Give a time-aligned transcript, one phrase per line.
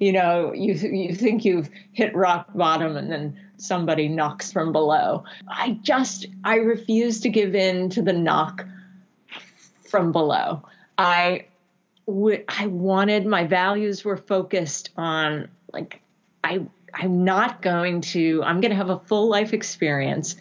[0.00, 5.24] you know, you you think you've hit rock bottom and then somebody knocks from below.
[5.46, 8.66] I just I refuse to give in to the knock
[9.88, 10.62] from below.
[10.96, 11.46] I
[12.06, 16.00] w- I wanted my values were focused on like
[16.42, 20.34] I I'm not going to I'm going to have a full life experience.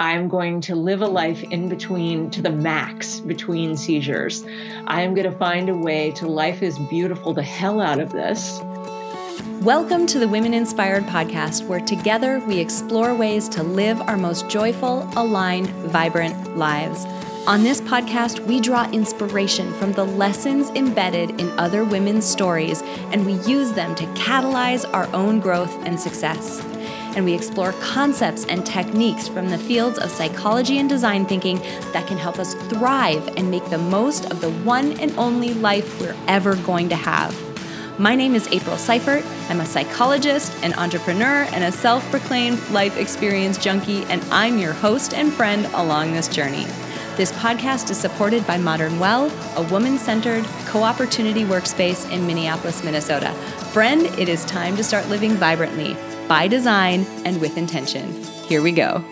[0.00, 4.44] I'm going to live a life in between to the max between seizures.
[4.86, 8.12] I am going to find a way to life is beautiful the hell out of
[8.12, 8.60] this.
[9.62, 14.48] Welcome to the Women Inspired podcast, where together we explore ways to live our most
[14.48, 17.04] joyful, aligned, vibrant lives.
[17.48, 23.26] On this podcast, we draw inspiration from the lessons embedded in other women's stories, and
[23.26, 26.60] we use them to catalyze our own growth and success.
[27.16, 31.58] And we explore concepts and techniques from the fields of psychology and design thinking
[31.92, 36.00] that can help us thrive and make the most of the one and only life
[36.00, 37.47] we're ever going to have.
[37.98, 39.24] My name is April Seifert.
[39.48, 44.72] I'm a psychologist, an entrepreneur, and a self proclaimed life experience junkie, and I'm your
[44.72, 46.64] host and friend along this journey.
[47.16, 52.84] This podcast is supported by Modern Well, a woman centered co opportunity workspace in Minneapolis,
[52.84, 53.32] Minnesota.
[53.72, 55.96] Friend, it is time to start living vibrantly,
[56.28, 58.12] by design, and with intention.
[58.44, 59.02] Here we go.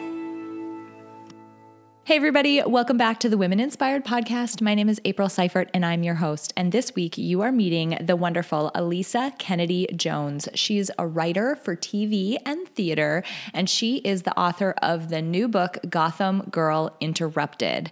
[2.06, 4.62] Hey, everybody, welcome back to the Women Inspired Podcast.
[4.62, 6.52] My name is April Seifert, and I'm your host.
[6.56, 10.48] And this week, you are meeting the wonderful Alisa Kennedy Jones.
[10.54, 15.48] She's a writer for TV and theater, and she is the author of the new
[15.48, 17.90] book, Gotham Girl Interrupted.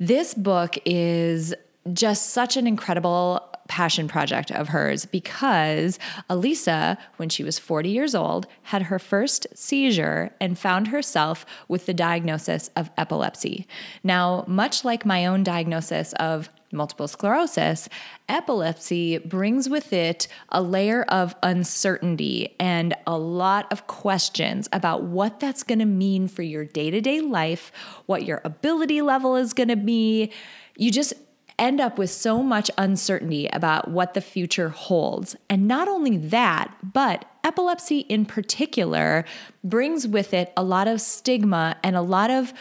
[0.00, 1.54] This book is
[1.92, 5.98] just such an incredible passion project of hers because
[6.30, 11.86] Alisa, when she was 40 years old, had her first seizure and found herself with
[11.86, 13.66] the diagnosis of epilepsy.
[14.02, 17.88] Now, much like my own diagnosis of multiple sclerosis,
[18.28, 25.40] epilepsy brings with it a layer of uncertainty and a lot of questions about what
[25.40, 27.72] that's going to mean for your day to day life,
[28.06, 30.32] what your ability level is going to be.
[30.76, 31.14] You just
[31.58, 35.36] end up with so much uncertainty about what the future holds.
[35.48, 39.24] And not only that, but epilepsy in particular
[39.64, 42.52] brings with it a lot of stigma and a lot of,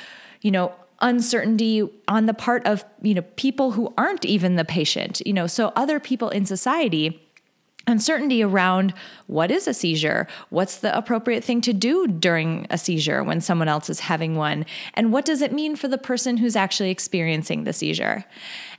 [0.42, 5.22] you know, uncertainty on the part of, you know, people who aren't even the patient,
[5.26, 7.22] you know, so other people in society
[7.88, 8.94] uncertainty around
[9.28, 13.68] what is a seizure, what's the appropriate thing to do during a seizure when someone
[13.68, 17.64] else is having one, and what does it mean for the person who's actually experiencing
[17.64, 18.26] the seizure.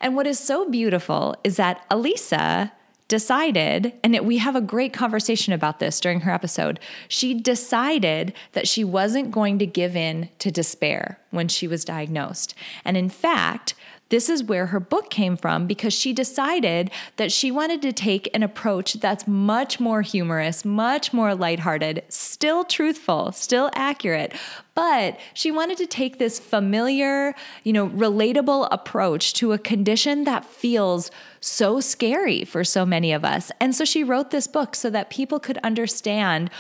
[0.01, 2.73] And what is so beautiful is that Alisa
[3.09, 6.81] decided, and it, we have a great conversation about this during her episode.
[7.09, 12.55] She decided that she wasn't going to give in to despair when she was diagnosed.
[12.85, 13.75] And in fact,
[14.09, 18.29] this is where her book came from because she decided that she wanted to take
[18.35, 24.33] an approach that's much more humorous, much more lighthearted, still truthful, still accurate,
[24.75, 27.35] but she wanted to take this familiar,
[27.65, 33.25] you know, relatable approach to a condition that feels so scary for so many of
[33.25, 33.51] us.
[33.61, 36.51] And so she wrote this book so that people could understand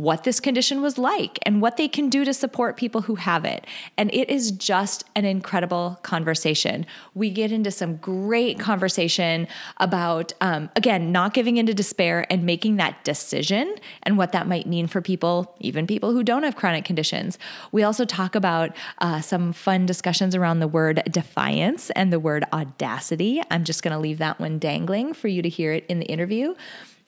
[0.00, 3.44] what this condition was like and what they can do to support people who have
[3.44, 3.66] it.
[3.98, 6.86] And it is just an incredible conversation.
[7.14, 9.46] We get into some great conversation
[9.76, 14.66] about, um, again, not giving into despair and making that decision and what that might
[14.66, 17.38] mean for people, even people who don't have chronic conditions.
[17.70, 22.44] We also talk about uh, some fun discussions around the word defiance and the word
[22.54, 23.42] audacity.
[23.50, 26.06] I'm just going to leave that one dangling for you to hear it in the
[26.06, 26.54] interview.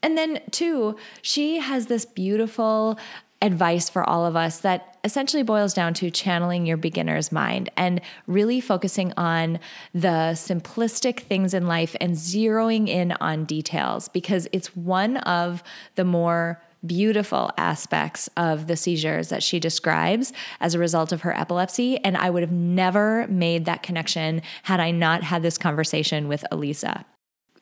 [0.02, 2.98] And then, two, she has this beautiful
[3.42, 8.00] advice for all of us that essentially boils down to channeling your beginner's mind and
[8.28, 9.58] really focusing on
[9.92, 15.62] the simplistic things in life and zeroing in on details because it's one of
[15.96, 21.36] the more beautiful aspects of the seizures that she describes as a result of her
[21.36, 21.98] epilepsy.
[21.98, 26.44] And I would have never made that connection had I not had this conversation with
[26.50, 27.04] Alisa.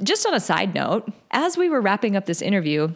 [0.03, 2.93] Just on a side note, as we were wrapping up this interview,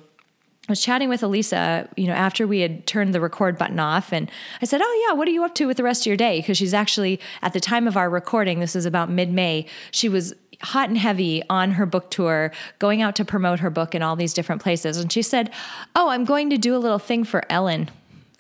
[0.67, 4.13] I was chatting with Alisa, you know, after we had turned the record button off,
[4.13, 4.31] and
[4.63, 6.41] I said, "Oh yeah, what are you up to with the rest of your day?"
[6.41, 10.33] Because she's actually at the time of our recording, this is about mid-May, she was
[10.63, 14.17] hot and heavy on her book tour, going out to promote her book in all
[14.17, 15.51] these different places, and she said,
[15.95, 17.91] "Oh, I'm going to do a little thing for Ellen."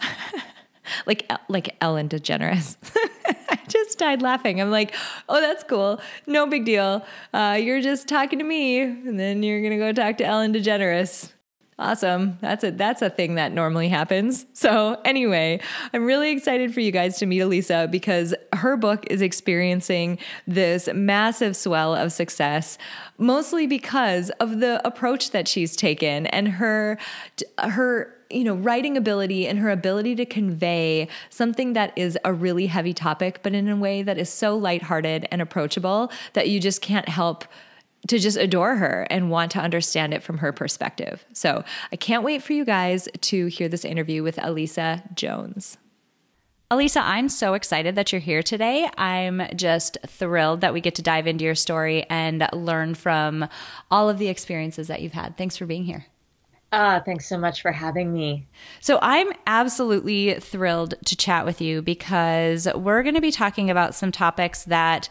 [1.06, 2.76] like like Ellen DeGeneres.
[3.54, 4.60] I just died laughing.
[4.60, 4.94] I'm like,
[5.28, 6.00] oh, that's cool.
[6.26, 7.04] No big deal.
[7.32, 11.33] Uh, you're just talking to me, and then you're gonna go talk to Ellen DeGeneres.
[11.76, 12.38] Awesome.
[12.40, 14.46] That's a that's a thing that normally happens.
[14.52, 15.60] So, anyway,
[15.92, 20.88] I'm really excited for you guys to meet Alisa because her book is experiencing this
[20.94, 22.78] massive swell of success,
[23.18, 26.98] mostly because of the approach that she's taken and her
[27.58, 32.66] her you know writing ability and her ability to convey something that is a really
[32.66, 36.80] heavy topic but in a way that is so lighthearted and approachable that you just
[36.80, 37.44] can't help
[38.08, 41.24] to just adore her and want to understand it from her perspective.
[41.32, 45.78] So I can't wait for you guys to hear this interview with Alisa Jones.
[46.70, 48.88] Alisa, I'm so excited that you're here today.
[48.96, 53.48] I'm just thrilled that we get to dive into your story and learn from
[53.90, 55.36] all of the experiences that you've had.
[55.36, 56.06] Thanks for being here.
[56.72, 58.48] Ah, thanks so much for having me.
[58.80, 63.94] So, I'm absolutely thrilled to chat with you because we're going to be talking about
[63.94, 65.08] some topics that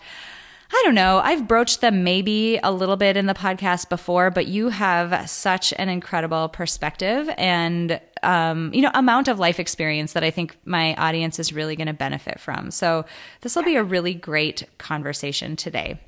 [0.76, 1.20] I don't know.
[1.20, 5.72] I've broached them maybe a little bit in the podcast before, but you have such
[5.78, 10.96] an incredible perspective and um, you know amount of life experience that I think my
[10.96, 12.72] audience is really going to benefit from.
[12.72, 13.06] So
[13.42, 16.00] this will be a really great conversation today.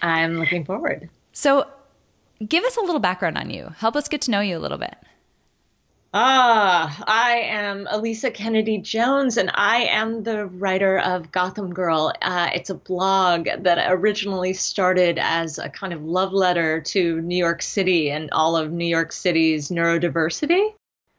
[0.00, 1.10] I'm looking forward.
[1.32, 1.66] So,
[2.46, 3.74] give us a little background on you.
[3.78, 4.96] Help us get to know you a little bit.
[6.14, 12.14] Ah, I am Alisa Kennedy Jones, and I am the writer of Gotham Girl.
[12.22, 17.36] Uh, it's a blog that originally started as a kind of love letter to New
[17.36, 20.72] York City and all of New York City's neurodiversity,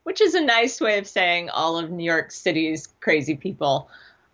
[0.05, 3.91] which is a nice way of saying all of New York City's crazy people.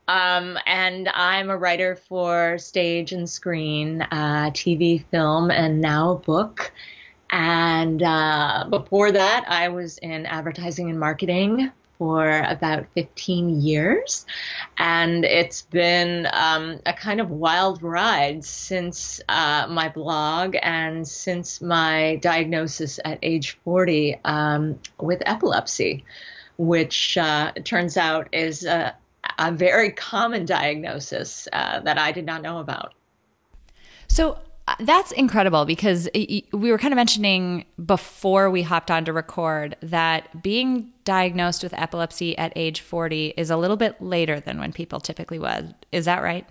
[0.07, 6.71] Um, and I'm a writer for stage and screen, uh, TV, film, and now book.
[7.31, 14.25] And uh, before that, I was in advertising and marketing for about 15 years.
[14.77, 21.61] And it's been um, a kind of wild ride since uh, my blog and since
[21.61, 26.03] my diagnosis at age 40 um, with epilepsy,
[26.57, 28.95] which uh, turns out is a,
[29.39, 32.93] a, very common diagnosis uh, that I did not know about.
[34.07, 34.37] So,
[34.79, 40.41] that's incredible because we were kind of mentioning before we hopped on to record that
[40.41, 44.99] being diagnosed with epilepsy at age 40 is a little bit later than when people
[44.99, 45.75] typically would.
[45.91, 46.47] Is that right?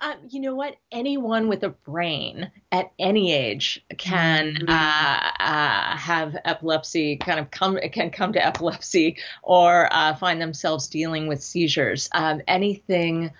[0.00, 0.76] Um, you know what?
[0.92, 4.68] Anyone with a brain at any age can mm-hmm.
[4.68, 7.16] uh, uh, have epilepsy.
[7.16, 12.08] Kind of come can come to epilepsy or uh, find themselves dealing with seizures.
[12.12, 13.32] Um, anything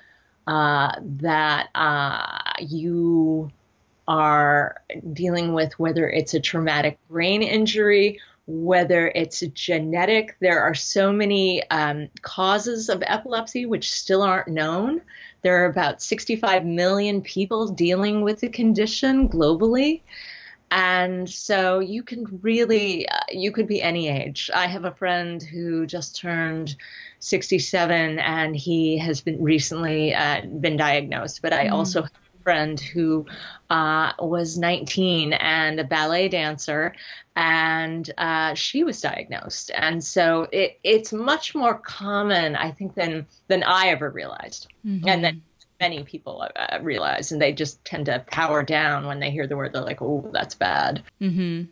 [0.48, 3.52] uh, that uh, you
[4.08, 4.82] are
[5.12, 10.36] dealing with whether it's a traumatic brain injury, whether it's genetic.
[10.40, 15.02] There are so many um, causes of epilepsy which still aren't known.
[15.42, 20.00] There are about 65 million people dealing with the condition globally.
[20.70, 24.50] And so you can really, uh, you could be any age.
[24.54, 26.76] I have a friend who just turned
[27.20, 31.72] 67 and he has been recently uh, been diagnosed, but I mm.
[31.72, 32.06] also
[32.48, 33.26] friend who
[33.68, 36.94] uh, was 19 and a ballet dancer,
[37.36, 39.70] and uh, she was diagnosed.
[39.74, 45.06] And so it, it's much more common, I think, than than I ever realized, mm-hmm.
[45.06, 45.42] and then
[45.78, 49.54] many people uh, realize, and they just tend to power down when they hear the
[49.54, 49.74] word.
[49.74, 51.64] They're like, "Oh, that's bad." Mm-hmm.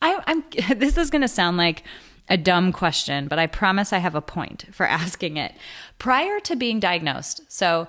[0.00, 0.44] I, I'm.
[0.78, 1.82] This is going to sound like
[2.28, 5.54] a dumb question, but I promise I have a point for asking it.
[5.98, 7.88] Prior to being diagnosed, so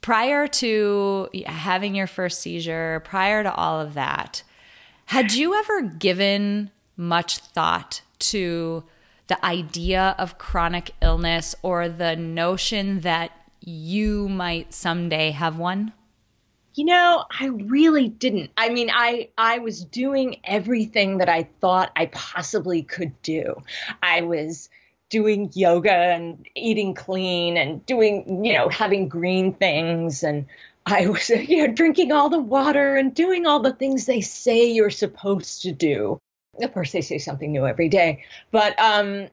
[0.00, 4.42] prior to having your first seizure, prior to all of that,
[5.06, 8.84] had you ever given much thought to
[9.28, 15.92] the idea of chronic illness or the notion that you might someday have one?
[16.74, 18.50] You know, I really didn't.
[18.56, 23.62] I mean, I I was doing everything that I thought I possibly could do.
[24.02, 24.68] I was
[25.10, 30.22] doing yoga and eating clean and doing, you know, having green things.
[30.22, 30.46] And
[30.86, 34.70] I was, you know, drinking all the water and doing all the things they say
[34.70, 36.20] you're supposed to do.
[36.60, 38.24] Of course, they say something new every day.
[38.50, 39.28] But um,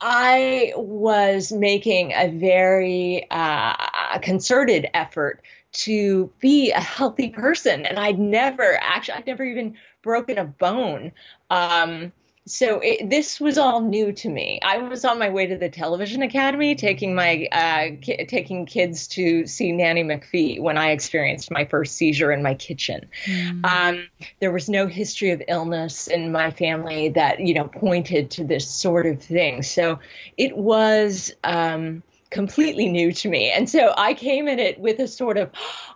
[0.00, 5.42] I was making a very uh, concerted effort
[5.72, 7.84] to be a healthy person.
[7.86, 11.12] And I'd never actually, I'd never even broken a bone.
[11.50, 12.12] Um,
[12.46, 14.60] so it, this was all new to me.
[14.62, 19.08] I was on my way to the television academy, taking my uh, ki- taking kids
[19.08, 23.08] to see Nanny McPhee when I experienced my first seizure in my kitchen.
[23.24, 23.64] Mm.
[23.66, 24.08] Um,
[24.40, 28.68] there was no history of illness in my family that you know pointed to this
[28.68, 29.62] sort of thing.
[29.62, 29.98] So
[30.36, 31.32] it was.
[31.44, 33.50] Um, completely new to me.
[33.50, 35.48] And so I came at it with a sort of,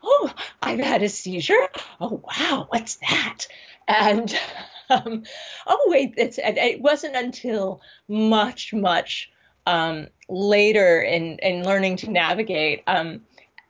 [0.03, 1.69] oh, I've had a seizure.
[2.01, 3.47] Oh, wow, what's that?
[3.89, 4.35] And
[4.91, 5.23] um,
[5.67, 9.31] oh wait, it's, it wasn't until much much
[9.67, 13.21] um, later in in learning to navigate um,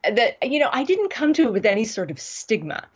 [0.04, 2.86] that you know I didn't come to it with any sort of stigma.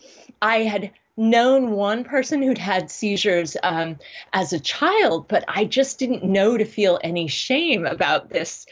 [0.41, 3.99] I had known one person who'd had seizures um,
[4.33, 8.67] as a child, but I just didn't know to feel any shame about this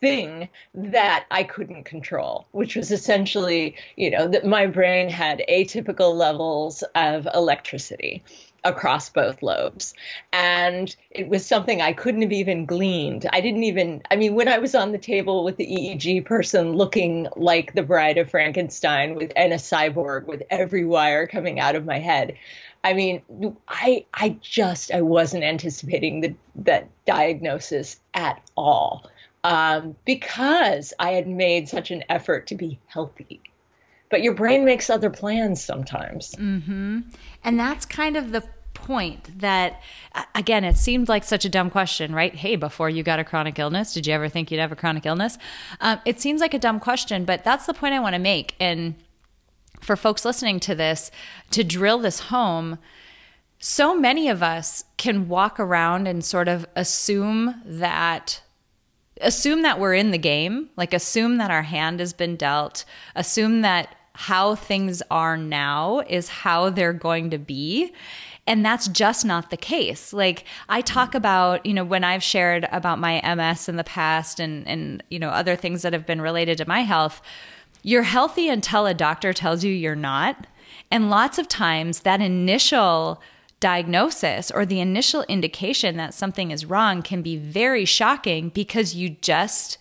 [0.00, 6.14] thing that I couldn't control, which was essentially, you know, that my brain had atypical
[6.14, 8.24] levels of electricity
[8.64, 9.94] across both lobes.
[10.32, 13.26] And it was something I couldn't have even gleaned.
[13.32, 16.74] I didn't even, I mean, when I was on the table with the EEG person
[16.74, 21.74] looking like the bride of Frankenstein with and a cyborg with every wire coming out
[21.74, 22.36] of my head.
[22.84, 23.22] I mean,
[23.68, 29.08] I I just I wasn't anticipating the that diagnosis at all
[29.44, 33.40] um, because I had made such an effort to be healthy
[34.12, 36.34] but your brain makes other plans sometimes.
[36.36, 37.00] Mm-hmm.
[37.42, 39.80] And that's kind of the point that
[40.34, 43.56] again it seemed like such a dumb question right hey before you got a chronic
[43.58, 45.38] illness did you ever think you'd have a chronic illness
[45.80, 48.56] um, it seems like a dumb question but that's the point i want to make
[48.58, 48.96] and
[49.80, 51.12] for folks listening to this
[51.50, 52.76] to drill this home
[53.60, 58.42] so many of us can walk around and sort of assume that
[59.20, 63.62] assume that we're in the game like assume that our hand has been dealt assume
[63.62, 67.92] that how things are now is how they're going to be.
[68.46, 70.12] And that's just not the case.
[70.12, 71.18] Like I talk mm-hmm.
[71.18, 75.18] about, you know, when I've shared about my MS in the past and and you
[75.18, 77.22] know other things that have been related to my health,
[77.82, 80.46] you're healthy until a doctor tells you you're not.
[80.90, 83.22] And lots of times that initial
[83.60, 89.08] diagnosis or the initial indication that something is wrong can be very shocking because you
[89.08, 89.78] just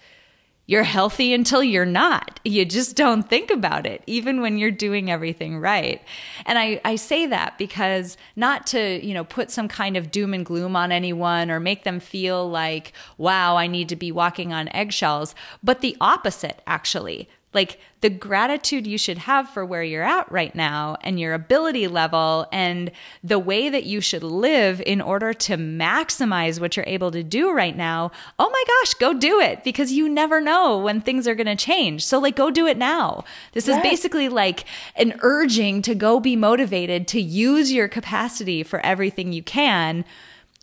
[0.72, 2.40] you're healthy until you're not.
[2.46, 6.02] You just don't think about it, even when you're doing everything right.
[6.46, 10.34] And I, I say that because not to, you know, put some kind of doom
[10.34, 14.54] and gloom on anyone or make them feel like, wow, I need to be walking
[14.54, 17.28] on eggshells, but the opposite, actually.
[17.54, 21.88] Like the gratitude you should have for where you're at right now and your ability
[21.88, 22.92] level and
[23.24, 27.52] the way that you should live in order to maximize what you're able to do
[27.52, 28.12] right now.
[28.40, 31.56] Oh my gosh, go do it because you never know when things are going to
[31.56, 32.06] change.
[32.06, 33.26] So, like, go do it now.
[33.52, 33.78] This yes.
[33.78, 34.66] is basically like
[34.96, 40.06] an urging to go be motivated to use your capacity for everything you can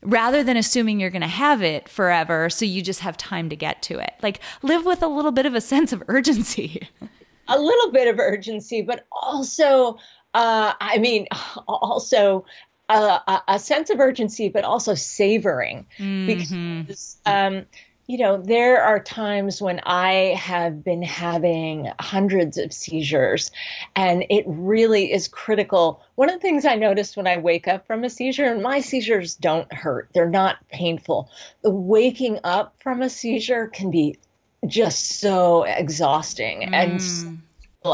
[0.03, 3.57] rather than assuming you're going to have it forever so you just have time to
[3.57, 4.13] get to it.
[4.23, 6.89] Like live with a little bit of a sense of urgency.
[7.49, 9.99] a little bit of urgency, but also,
[10.35, 11.27] uh, I mean,
[11.69, 12.45] also
[12.89, 16.27] uh, a, a, sense of urgency, but also savoring mm-hmm.
[16.83, 17.67] because um,
[18.09, 23.51] you know, there are times when I have been having hundreds of seizures,
[23.95, 26.03] and it really is critical.
[26.15, 28.81] One of the things I noticed when I wake up from a seizure, and my
[28.81, 31.29] seizures don't hurt, they're not painful.
[31.61, 34.19] The waking up from a seizure can be
[34.67, 36.73] just so exhausting mm.
[36.73, 37.39] and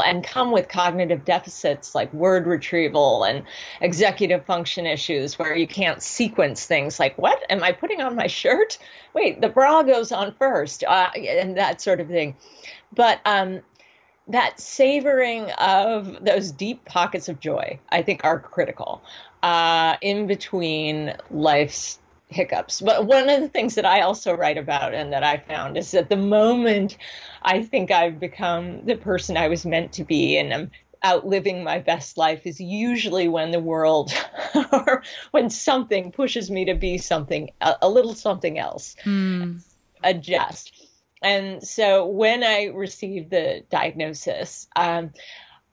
[0.01, 3.43] and come with cognitive deficits like word retrieval and
[3.81, 7.43] executive function issues where you can't sequence things like what?
[7.49, 8.77] Am i putting on my shirt?
[9.13, 12.35] Wait the bra goes on first uh, and that sort of thing.
[12.93, 13.61] But um,
[14.27, 19.01] that savoring of those deep pockets of joy i think are critical
[19.43, 21.99] uh, in between life's
[22.35, 22.81] hiccups.
[22.81, 25.91] But one of the things that I also write about and that I found is
[25.91, 26.97] that the moment
[27.41, 30.71] I think I've become the person I was meant to be and I'm
[31.03, 34.11] outliving my best life is usually when the world
[34.71, 39.61] or when something pushes me to be something a, a little something else mm.
[40.03, 40.87] adjust
[41.21, 45.11] and so when i received the diagnosis um,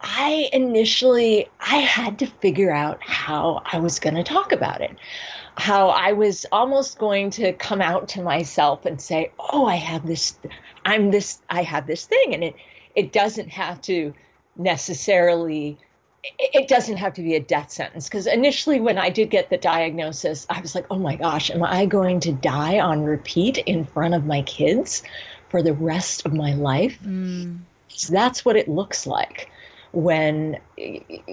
[0.03, 4.97] i initially i had to figure out how i was going to talk about it
[5.57, 10.07] how I was almost going to come out to myself and say, "Oh, I have
[10.07, 10.39] this
[10.85, 12.57] I'm this I have this thing." And it
[12.95, 14.15] it doesn't have to
[14.57, 15.79] necessarily
[16.39, 19.57] it doesn't have to be a death sentence because initially when I did get the
[19.57, 23.85] diagnosis, I was like, "Oh my gosh, am I going to die on repeat in
[23.85, 25.03] front of my kids
[25.49, 27.59] for the rest of my life?" Mm.
[27.89, 29.51] So that's what it looks like
[29.93, 30.59] when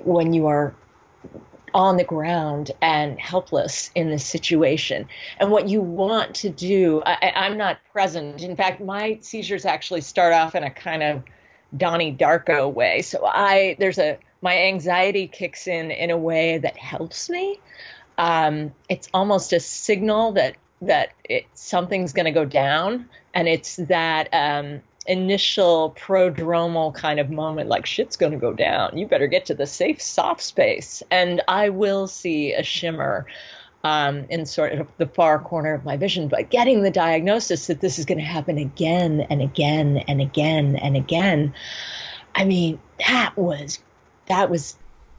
[0.03, 0.75] when you are
[1.73, 5.07] on the ground and helpless in this situation.
[5.39, 8.41] And what you want to do, I, am not present.
[8.41, 11.23] In fact, my seizures actually start off in a kind of
[11.75, 13.01] Donnie Darko way.
[13.01, 17.59] So I there's a my anxiety kicks in in a way that helps me.
[18.17, 23.75] Um, it's almost a signal that that it, something's going to go down, and it's
[23.75, 29.27] that um, initial prodromal kind of moment like shit's going to go down you better
[29.27, 33.25] get to the safe soft space and i will see a shimmer
[33.83, 37.79] um, in sort of the far corner of my vision, but getting the diagnosis that
[37.79, 41.53] this is going to happen again and again and again and again.
[42.35, 43.79] I mean, that was
[44.27, 44.77] that was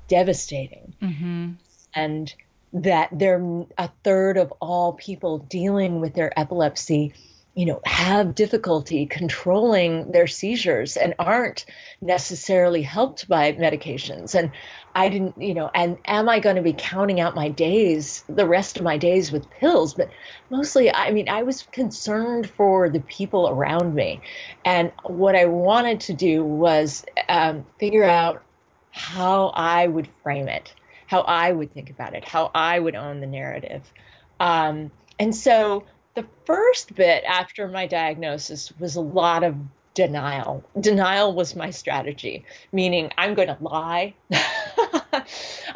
[0.09, 0.94] devastating.
[1.02, 1.52] Mm-hmm.
[1.94, 2.35] And
[2.73, 3.42] that they're
[3.78, 7.12] a third of all people dealing with their epilepsy
[7.54, 11.66] you know have difficulty controlling their seizures and aren't
[12.00, 14.35] necessarily helped by medications.
[14.35, 14.52] And
[14.95, 18.47] i didn't you know and am i going to be counting out my days the
[18.47, 19.95] rest of my days with pills?
[19.95, 20.11] But
[20.49, 24.21] mostly i mean i was concerned for the people around me.
[24.64, 28.42] And what i wanted to do was um, figure out
[28.90, 30.75] how i would frame it
[31.11, 33.83] how I would think about it, how I would own the narrative.
[34.38, 35.87] Um, and so
[36.21, 39.57] the first bit after my diagnosis was a lot of
[39.95, 40.62] denial.
[40.79, 44.15] Denial was my strategy, meaning I'm going to lie.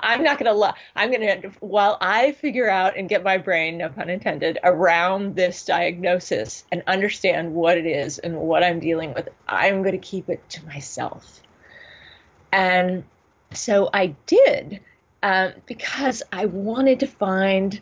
[0.01, 0.75] I'm not going to lie.
[0.95, 5.35] I'm going to, while I figure out and get my brain, no pun intended, around
[5.35, 10.07] this diagnosis and understand what it is and what I'm dealing with, I'm going to
[10.07, 11.41] keep it to myself.
[12.53, 13.05] And
[13.53, 14.81] so I did
[15.23, 17.81] um, because I wanted to find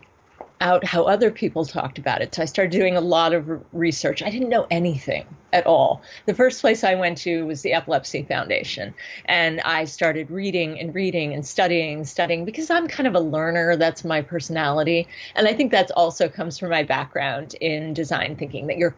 [0.62, 2.34] out how other people talked about it.
[2.34, 4.22] So I started doing a lot of research.
[4.22, 6.02] I didn't know anything at all.
[6.26, 8.94] The first place I went to was the Epilepsy Foundation.
[9.24, 13.20] And I started reading and reading and studying and studying because I'm kind of a
[13.20, 13.76] learner.
[13.76, 15.08] That's my personality.
[15.34, 18.94] And I think that also comes from my background in design thinking that you're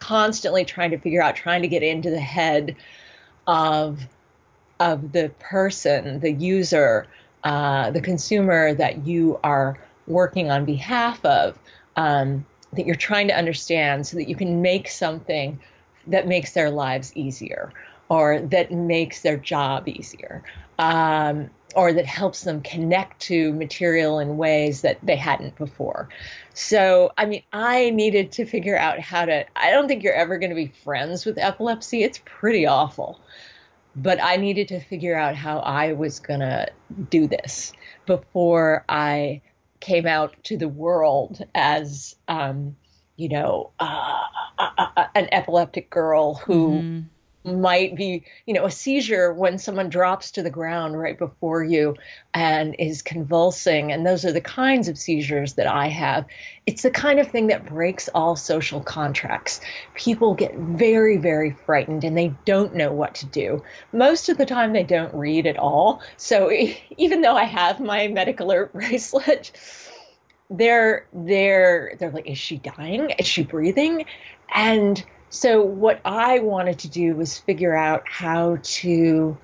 [0.00, 2.74] constantly trying to figure out, trying to get into the head
[3.46, 4.00] of
[4.80, 7.06] of the person, the user,
[7.42, 9.76] uh, the consumer that you are
[10.08, 11.58] working on behalf of,
[11.96, 15.58] um, that you're trying to understand so that you can make something
[16.06, 17.72] that makes their lives easier
[18.08, 20.42] or that makes their job easier.
[20.78, 26.08] Um, or that helps them connect to material in ways that they hadn't before.
[26.54, 29.44] So, I mean, I needed to figure out how to.
[29.54, 32.02] I don't think you're ever going to be friends with epilepsy.
[32.02, 33.20] It's pretty awful
[34.02, 36.68] but I needed to figure out how I was going to
[37.10, 37.72] do this
[38.06, 39.40] before I
[39.80, 42.76] came out to the world as, um,
[43.16, 44.22] you know, uh,
[45.14, 47.00] an epileptic girl who mm-hmm
[47.44, 51.96] might be, you know, a seizure when someone drops to the ground right before you
[52.34, 53.92] and is convulsing.
[53.92, 56.26] And those are the kinds of seizures that I have.
[56.66, 59.60] It's the kind of thing that breaks all social contracts.
[59.94, 63.62] People get very, very frightened and they don't know what to do.
[63.92, 66.02] Most of the time, they don't read at all.
[66.16, 66.50] So
[66.96, 69.52] even though I have my medical alert bracelet,
[70.50, 73.10] they're they're they're like, is she dying?
[73.10, 74.06] Is she breathing?
[74.54, 79.36] And so, what I wanted to do was figure out how to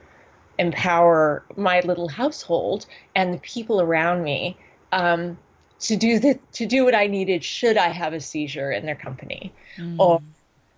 [0.59, 4.57] empower my little household and the people around me
[4.93, 5.37] um,
[5.81, 8.95] to do the to do what I needed should I have a seizure in their
[8.95, 9.97] company, mm.
[9.99, 10.23] or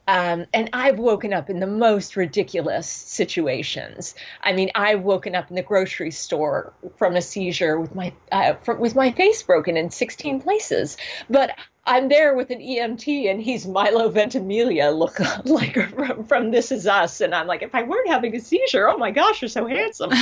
[0.09, 4.15] um, and I've woken up in the most ridiculous situations.
[4.43, 8.55] I mean, I've woken up in the grocery store from a seizure with my uh,
[8.55, 10.97] from, with my face broken in 16 places.
[11.29, 16.71] But I'm there with an EMT and he's Milo Ventimiglia look like from, from This
[16.71, 17.21] Is Us.
[17.21, 20.13] And I'm like, if I weren't having a seizure, oh my gosh, you're so handsome.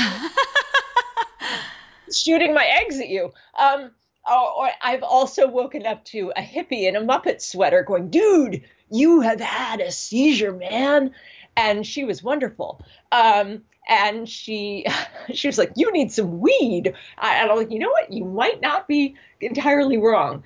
[2.12, 3.32] Shooting my eggs at you.
[3.58, 3.90] Um,
[4.26, 8.62] or, or I've also woken up to a hippie in a Muppet sweater going, dude,
[8.94, 11.12] you have had a seizure, man.
[11.56, 12.80] And she was wonderful.
[13.10, 14.86] Um, and she
[15.34, 18.12] she was like, "You need some weed." And I'm like, "You know what?
[18.12, 20.44] You might not be entirely wrong."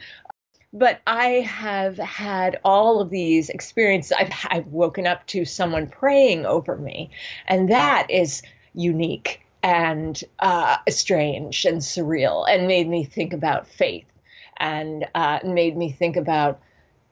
[0.70, 4.12] but I have had all of these experiences.
[4.12, 7.11] I've, I've woken up to someone praying over me,
[7.46, 8.42] and that is
[8.74, 14.04] unique and uh, strange and surreal, and made me think about faith,
[14.58, 16.61] and uh, made me think about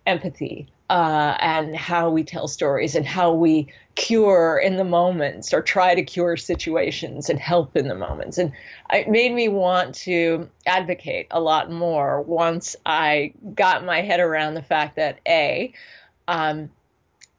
[0.06, 5.62] empathy uh, and how we tell stories and how we cure in the moments or
[5.62, 8.38] try to cure situations and help in the moments.
[8.38, 8.52] And
[8.92, 14.54] it made me want to advocate a lot more once I got my head around
[14.54, 15.72] the fact that A,
[16.28, 16.70] um,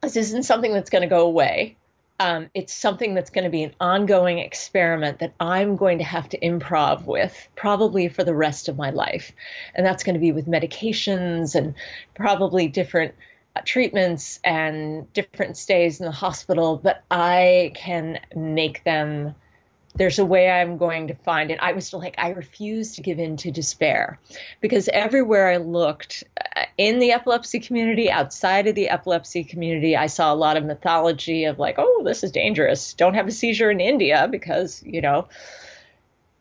[0.02, 1.76] this isn't something that's going to go away.
[2.20, 6.28] Um, it's something that's going to be an ongoing experiment that I'm going to have
[6.30, 9.30] to improv with probably for the rest of my life.
[9.74, 11.74] And that's going to be with medications and
[12.14, 13.14] probably different
[13.66, 19.34] treatments and different stays in the hospital, but I can make them.
[19.94, 21.58] There's a way I'm going to find it.
[21.60, 24.20] I was like, I refuse to give in to despair
[24.60, 26.22] because everywhere I looked
[26.56, 30.64] uh, in the epilepsy community, outside of the epilepsy community, I saw a lot of
[30.64, 32.94] mythology of like, oh, this is dangerous.
[32.94, 35.26] Don't have a seizure in India because, you know,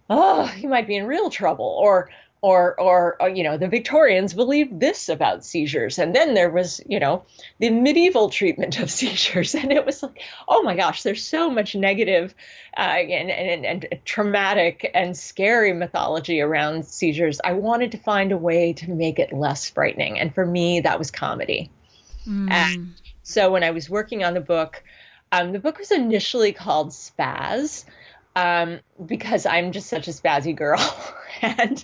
[0.10, 1.66] oh, you might be in real trouble.
[1.66, 2.10] Or,
[2.42, 5.98] or, or, or, you know, the Victorians believed this about seizures.
[5.98, 7.26] And then there was, you know,
[7.60, 9.56] the medieval treatment of seizures.
[9.56, 12.36] And it was like, oh my gosh, there's so much negative
[12.78, 17.40] uh, and, and, and traumatic and scary mythology around seizures.
[17.44, 20.20] I wanted to find a way to make it less frightening.
[20.20, 21.72] And for me, that was comedy.
[22.28, 22.52] Mm.
[22.52, 24.84] And so when I was working on the book,
[25.32, 27.84] um, the book was initially called Spaz
[28.38, 30.80] um, because I'm just such a spazzy girl.
[31.42, 31.84] and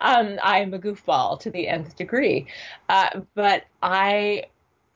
[0.00, 2.46] um, I'm a goofball to the nth degree.
[2.88, 4.46] Uh, but I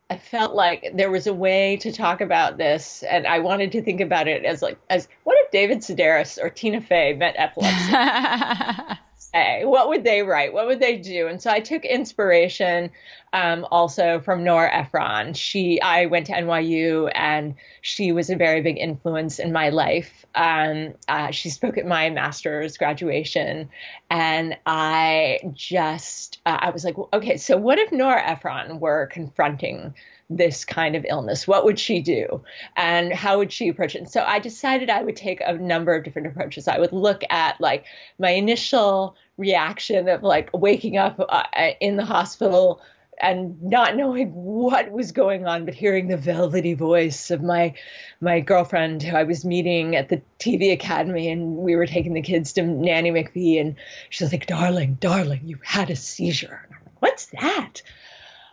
[0.09, 3.83] I felt like there was a way to talk about this, and I wanted to
[3.83, 7.93] think about it as like as what if David Sedaris or Tina Fey met epilepsy?
[9.35, 9.65] say?
[9.65, 10.53] What would they write?
[10.53, 11.27] What would they do?
[11.27, 12.91] And so I took inspiration
[13.33, 15.35] um, also from Nora Ephron.
[15.35, 20.25] She, I went to NYU, and she was a very big influence in my life.
[20.35, 23.69] Um, uh, she spoke at my master's graduation,
[24.11, 29.95] and I just, uh, I was like, okay, so what if Nora Ephron were confronting
[30.31, 31.47] this kind of illness?
[31.47, 32.43] What would she do?
[32.77, 33.99] And how would she approach it?
[33.99, 36.67] And so I decided I would take a number of different approaches.
[36.69, 37.85] I would look at like
[38.19, 41.45] my initial reaction of like waking up uh,
[41.81, 42.81] in the hospital
[43.21, 47.75] and not knowing what was going on, but hearing the velvety voice of my
[48.21, 52.23] my girlfriend who I was meeting at the TV Academy, and we were taking the
[52.23, 53.77] kids to Nanny McPhee, and
[54.11, 56.69] she's like, "Darling, darling, you had a seizure."
[56.99, 57.83] "What's that?"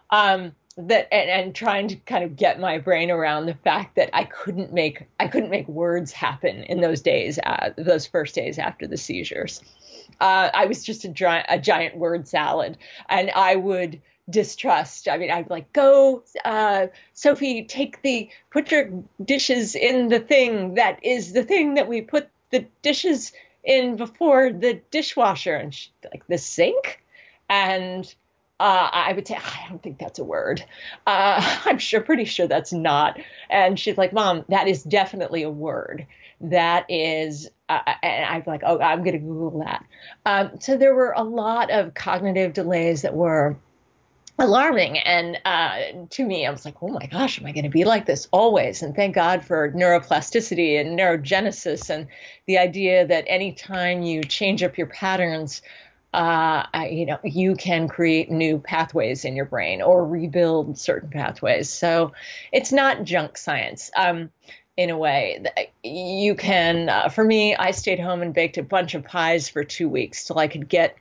[0.09, 4.09] Um, that and, and trying to kind of get my brain around the fact that
[4.13, 8.57] I couldn't make I couldn't make words happen in those days, uh, those first days
[8.59, 9.61] after the seizures.
[10.19, 12.77] Uh, I was just a, gi- a giant word salad,
[13.09, 15.07] and I would distrust.
[15.07, 18.89] I mean, I'd like, go, uh, Sophie, take the, put your
[19.23, 23.31] dishes in the thing that is the thing that we put the dishes
[23.63, 25.55] in before the dishwasher.
[25.55, 27.03] And she, like, the sink?
[27.49, 28.13] And
[28.61, 30.63] uh, I would say, I don't think that's a word.
[31.07, 33.19] Uh, I'm sure, pretty sure that's not.
[33.49, 36.05] And she's like, Mom, that is definitely a word.
[36.41, 39.85] That is, uh, and I'm like, oh, I'm going to Google that.
[40.25, 43.57] Um, so there were a lot of cognitive delays that were
[44.37, 44.99] alarming.
[44.99, 47.83] And uh, to me, I was like, oh my gosh, am I going to be
[47.83, 48.83] like this always?
[48.83, 52.07] And thank God for neuroplasticity and neurogenesis and
[52.45, 55.61] the idea that anytime you change up your patterns,
[56.13, 61.69] uh, you know, you can create new pathways in your brain or rebuild certain pathways.
[61.69, 62.11] So
[62.51, 63.91] it's not junk science.
[63.95, 64.29] Um,
[64.77, 65.43] in a way
[65.83, 69.63] you can uh, for me i stayed home and baked a bunch of pies for
[69.63, 70.95] two weeks till i could get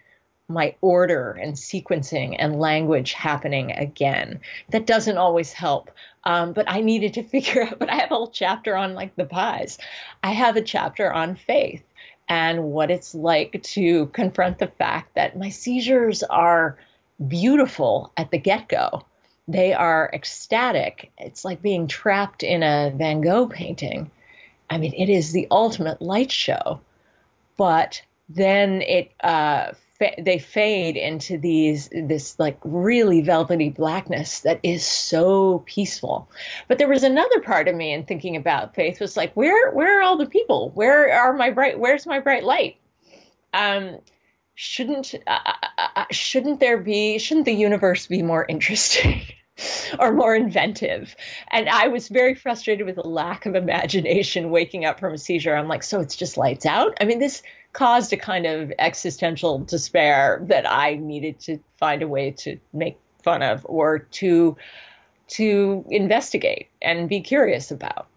[0.48, 5.90] my order and sequencing and language happening again that doesn't always help
[6.24, 9.14] um, but i needed to figure out but i have a whole chapter on like
[9.14, 9.78] the pies
[10.24, 11.82] i have a chapter on faith
[12.30, 16.78] and what it's like to confront the fact that my seizures are
[17.26, 19.04] beautiful at the get go.
[19.48, 21.10] They are ecstatic.
[21.18, 24.12] It's like being trapped in a Van Gogh painting.
[24.70, 26.80] I mean, it is the ultimate light show.
[27.56, 29.72] But then it uh,
[30.18, 36.30] they fade into these this like really velvety blackness that is so peaceful
[36.68, 39.98] but there was another part of me in thinking about faith was like where where
[39.98, 42.76] are all the people where are my bright where's my bright light
[43.52, 43.98] um
[44.54, 49.22] shouldn't uh, uh, uh shouldn't there be shouldn't the universe be more interesting
[49.98, 51.14] or more inventive.
[51.50, 55.54] And I was very frustrated with the lack of imagination waking up from a seizure.
[55.54, 56.96] I'm like, so it's just lights out?
[57.00, 62.08] I mean, this caused a kind of existential despair that I needed to find a
[62.08, 64.56] way to make fun of or to
[65.28, 68.08] to investigate and be curious about.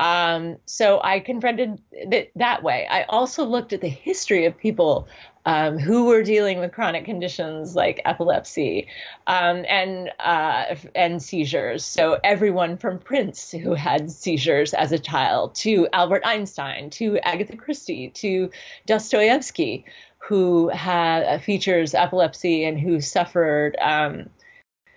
[0.00, 2.88] Um, so I confronted it that way.
[2.90, 5.06] I also looked at the history of people
[5.46, 8.86] um, who were dealing with chronic conditions like epilepsy
[9.26, 11.84] um, and uh, and seizures.
[11.84, 17.56] So everyone from Prince who had seizures as a child to Albert Einstein to Agatha
[17.56, 18.50] Christie to
[18.86, 19.84] Dostoevsky
[20.18, 24.28] who had uh, features epilepsy and who suffered um,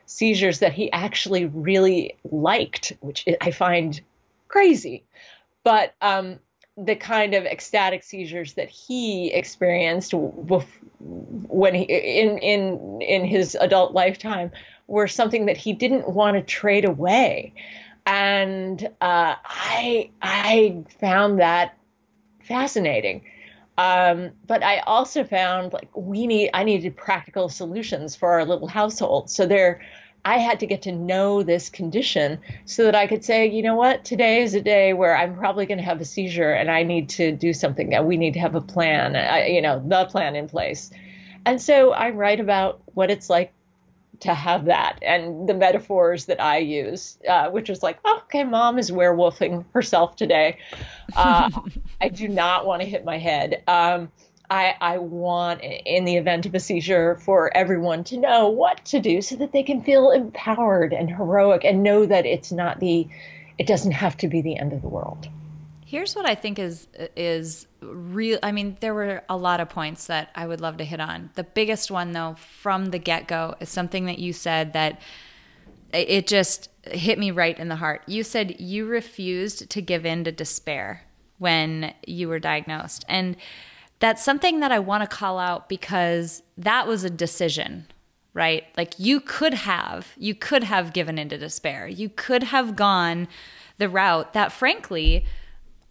[0.06, 3.99] seizures that he actually really liked, which I find
[4.47, 5.03] crazy.
[5.63, 6.39] But um,
[6.77, 13.93] the kind of ecstatic seizures that he experienced when he in in in his adult
[13.93, 14.51] lifetime
[14.88, 17.53] were something that he didn't want to trade away.
[18.05, 21.77] And uh, i i found that
[22.41, 23.23] fascinating.
[23.77, 28.67] Um, but i also found like we need i needed practical solutions for our little
[28.67, 29.29] household.
[29.29, 29.81] So there
[30.25, 33.75] I had to get to know this condition so that I could say, you know
[33.75, 36.83] what, today is a day where I'm probably going to have a seizure and I
[36.83, 37.93] need to do something.
[37.93, 40.91] And we need to have a plan, I, you know, the plan in place.
[41.45, 43.51] And so I write about what it's like
[44.21, 48.45] to have that and the metaphors that I use, uh, which is like, oh, okay,
[48.45, 50.57] mom is werewolfing herself today.
[51.15, 51.49] Uh,
[52.01, 53.62] I do not want to hit my head.
[53.67, 54.09] Um,
[54.53, 58.99] I, I want, in the event of a seizure, for everyone to know what to
[58.99, 63.07] do so that they can feel empowered and heroic and know that it's not the,
[63.57, 65.27] it doesn't have to be the end of the world.
[65.83, 68.37] Here's what I think is is real.
[68.43, 71.31] I mean, there were a lot of points that I would love to hit on.
[71.33, 75.01] The biggest one, though, from the get go, is something that you said that
[75.91, 78.03] it just hit me right in the heart.
[78.05, 81.03] You said you refused to give in to despair
[81.39, 83.35] when you were diagnosed, and
[84.03, 87.87] that's something that I want to call out because that was a decision
[88.33, 88.65] right?
[88.75, 91.87] Like you could have, you could have given into despair.
[91.87, 93.27] You could have gone
[93.77, 95.25] the route that, frankly,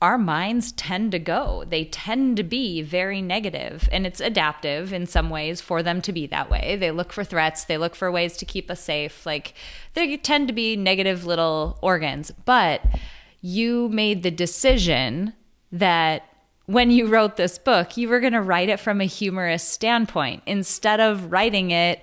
[0.01, 1.65] our minds tend to go.
[1.69, 6.13] They tend to be very negative, and it's adaptive in some ways for them to
[6.13, 6.77] be that way.
[6.77, 9.25] They look for threats, they look for ways to keep us safe.
[9.25, 9.55] Like
[9.95, 12.33] they tend to be negative little organs.
[12.45, 12.83] But
[13.41, 15.35] you made the decision
[15.71, 16.32] that
[16.67, 20.43] when you wrote this book, you were going to write it from a humorous standpoint
[20.47, 22.01] instead of writing it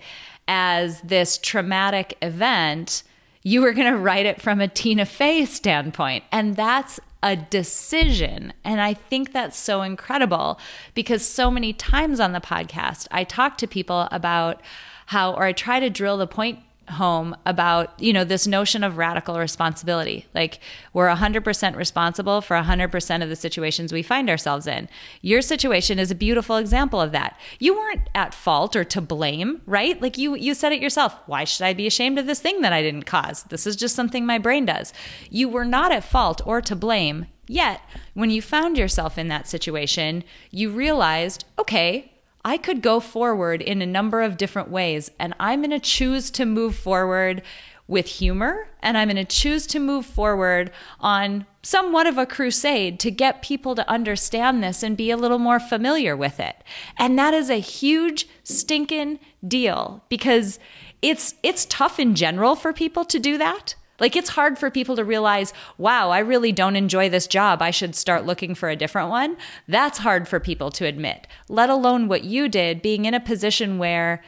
[0.48, 3.04] as this traumatic event
[3.44, 6.24] you were going to write it from a Tina Fey standpoint.
[6.32, 8.54] And that's a decision.
[8.64, 10.60] And I think that's so incredible
[10.94, 14.62] because so many times on the podcast, I talk to people about
[15.08, 16.60] how, or I try to drill the point
[16.92, 20.26] home about you know this notion of radical responsibility.
[20.34, 20.60] Like
[20.94, 24.90] we're 100% responsible for 100% of the situations we find ourselves in.
[25.22, 27.40] Your situation is a beautiful example of that.
[27.60, 30.02] You weren't at fault or to blame right?
[30.02, 31.16] Like you you said it yourself.
[31.26, 33.44] Why should i be ashamed of this thing that i didn't cause?
[33.44, 34.94] This is just something my brain does.
[35.30, 37.28] You were not at fault or to blame.
[37.48, 37.82] Yet
[38.14, 42.12] when you found yourself in that situation you realized okay
[42.44, 46.32] I could go forward in a number of different ways, and I'm going to choose
[46.32, 47.42] to move forward
[47.88, 53.00] with humor, and I'm going to choose to move forward on somewhat of a crusade
[53.00, 56.56] to get people to understand this and be a little more familiar with it.
[56.98, 60.60] And that is a huge stinking deal because
[61.02, 63.76] it's it's tough in general for people to do that.
[64.00, 67.62] Like it's hard for people to realize, wow, I really don't enjoy this job.
[67.62, 69.38] I should start looking for a different one.
[69.68, 73.78] That's hard for people to admit, let alone what you did, being in a position
[73.78, 74.24] where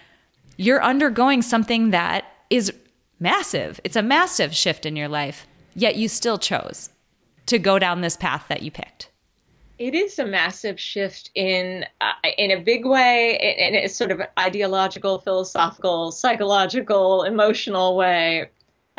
[0.57, 2.73] you're undergoing something that is
[3.19, 3.79] massive.
[3.83, 6.89] It's a massive shift in your life, yet you still chose
[7.45, 9.09] to go down this path that you picked.
[9.79, 14.11] It is a massive shift in uh, in a big way, in, in a sort
[14.11, 18.51] of ideological, philosophical, psychological, emotional way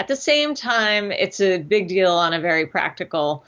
[0.02, 3.44] at the same time, it's a big deal on a very practical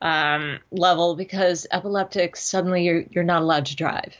[0.00, 4.12] um, level because epileptics suddenly you're you're not allowed to drive,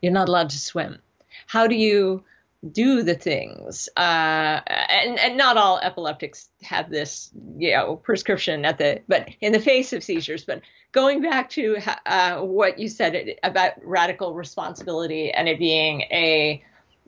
[0.00, 1.00] you're not allowed to swim.
[1.48, 2.22] How do you
[2.70, 3.88] do the things?
[3.96, 9.50] Uh, and and not all epileptics have this you know prescription at the but in
[9.50, 10.44] the face of seizures.
[10.44, 10.62] But
[10.92, 16.62] going back to uh, what you said about radical responsibility and it being a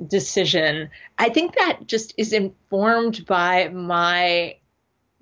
[0.07, 0.91] decision.
[1.19, 4.57] I think that just is informed by my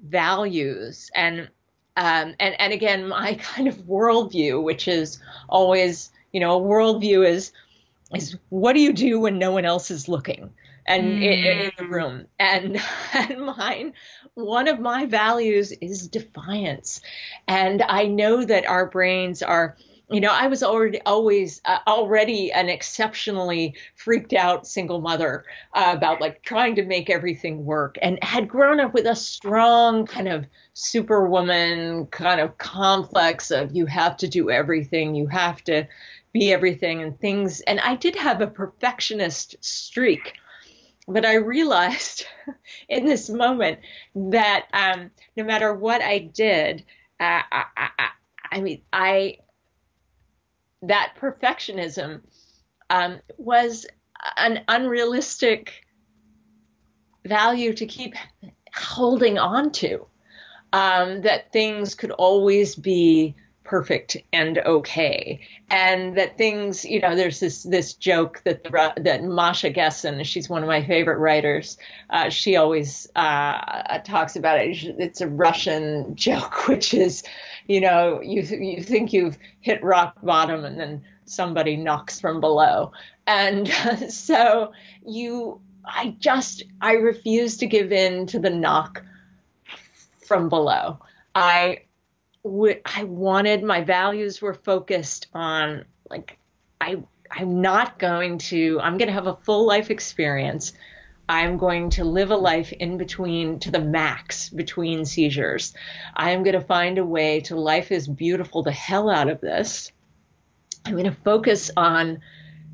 [0.04, 1.48] values and
[1.96, 7.26] um, and and again my kind of worldview, which is always you know a worldview
[7.26, 7.52] is
[8.14, 10.50] is what do you do when no one else is looking
[10.86, 11.22] and mm.
[11.22, 12.80] in, in, the room and
[13.14, 13.92] and mine
[14.34, 17.00] one of my values is defiance
[17.48, 19.76] and i know that our brains are
[20.08, 25.94] you know, I was already always uh, already an exceptionally freaked out single mother uh,
[25.96, 30.28] about like trying to make everything work, and had grown up with a strong kind
[30.28, 35.88] of superwoman kind of complex of you have to do everything, you have to
[36.32, 37.60] be everything, and things.
[37.62, 40.34] And I did have a perfectionist streak,
[41.08, 42.26] but I realized
[42.88, 43.80] in this moment
[44.14, 46.84] that um, no matter what I did,
[47.18, 48.08] uh, I, I,
[48.52, 49.38] I mean, I
[50.82, 52.22] that perfectionism
[52.90, 53.86] um, was
[54.36, 55.84] an unrealistic
[57.24, 58.14] value to keep
[58.74, 60.06] holding on to.
[60.72, 63.36] Um, that things could always be
[63.66, 69.24] perfect and okay, and that things, you know, there's this this joke that the, that
[69.24, 71.76] Masha Gessen, she's one of my favorite writers,
[72.10, 74.76] uh, she always uh, talks about it.
[74.98, 77.24] It's a Russian joke, which is,
[77.66, 82.92] you know, you you think you've hit rock bottom, and then somebody knocks from below,
[83.26, 84.72] and uh, so
[85.04, 89.02] you, I just I refuse to give in to the knock
[90.24, 91.00] from below.
[91.34, 91.80] I
[92.84, 96.38] I wanted my values were focused on like
[96.80, 100.72] I I'm not going to, I'm going to have a full life experience.
[101.28, 105.74] I'm going to live a life in between to the max between seizures.
[106.14, 109.90] I'm going to find a way to life is beautiful the hell out of this.
[110.84, 112.20] I'm going to focus on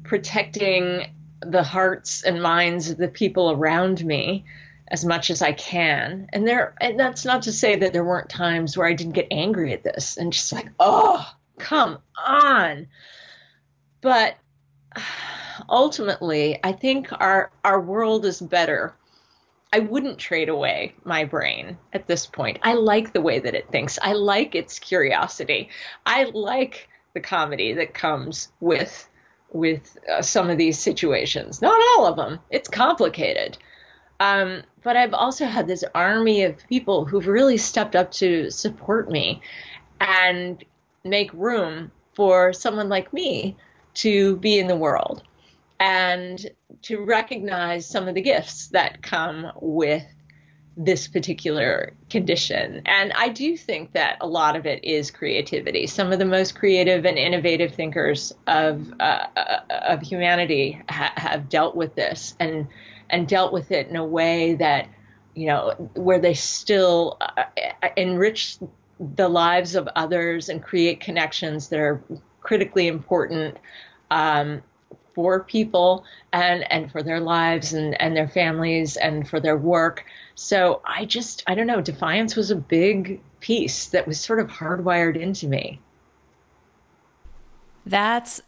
[0.04, 1.06] protecting
[1.40, 4.44] the hearts and minds of the people around me
[4.92, 6.28] as much as I can.
[6.33, 9.28] And there and that's not to say that there weren't times where I didn't get
[9.31, 11.26] angry at this and just like, "Oh,
[11.59, 12.88] come on."
[14.02, 14.37] But
[15.68, 18.94] ultimately, I think our our world is better.
[19.72, 22.59] I wouldn't trade away my brain at this point.
[22.62, 23.98] I like the way that it thinks.
[24.02, 25.70] I like its curiosity.
[26.05, 29.09] I like the comedy that comes with
[29.50, 31.62] with uh, some of these situations.
[31.62, 32.40] Not all of them.
[32.50, 33.57] It's complicated.
[34.22, 39.11] Um, but I've also had this army of people who've really stepped up to support
[39.11, 39.42] me
[40.00, 40.64] and
[41.02, 43.56] make room for someone like me
[43.94, 45.24] to be in the world
[45.80, 46.48] and
[46.82, 50.06] to recognize some of the gifts that come with
[50.76, 52.82] this particular condition.
[52.87, 55.88] And I do think that a lot of it is creativity.
[55.88, 61.48] Some of the most creative and innovative thinkers of uh, uh of humanity ha- have
[61.48, 62.68] dealt with this and
[63.12, 64.88] and dealt with it in a way that
[65.35, 67.44] you know where they still uh,
[67.96, 68.59] enrich
[69.14, 72.03] the lives of others and create connections that are
[72.40, 73.57] critically important
[74.11, 74.62] um,
[75.14, 80.05] for people and and for their lives and and their families and for their work.
[80.35, 84.48] So i just i don't know defiance was a big piece that was sort of
[84.48, 85.81] hardwired into me.
[87.85, 88.40] That's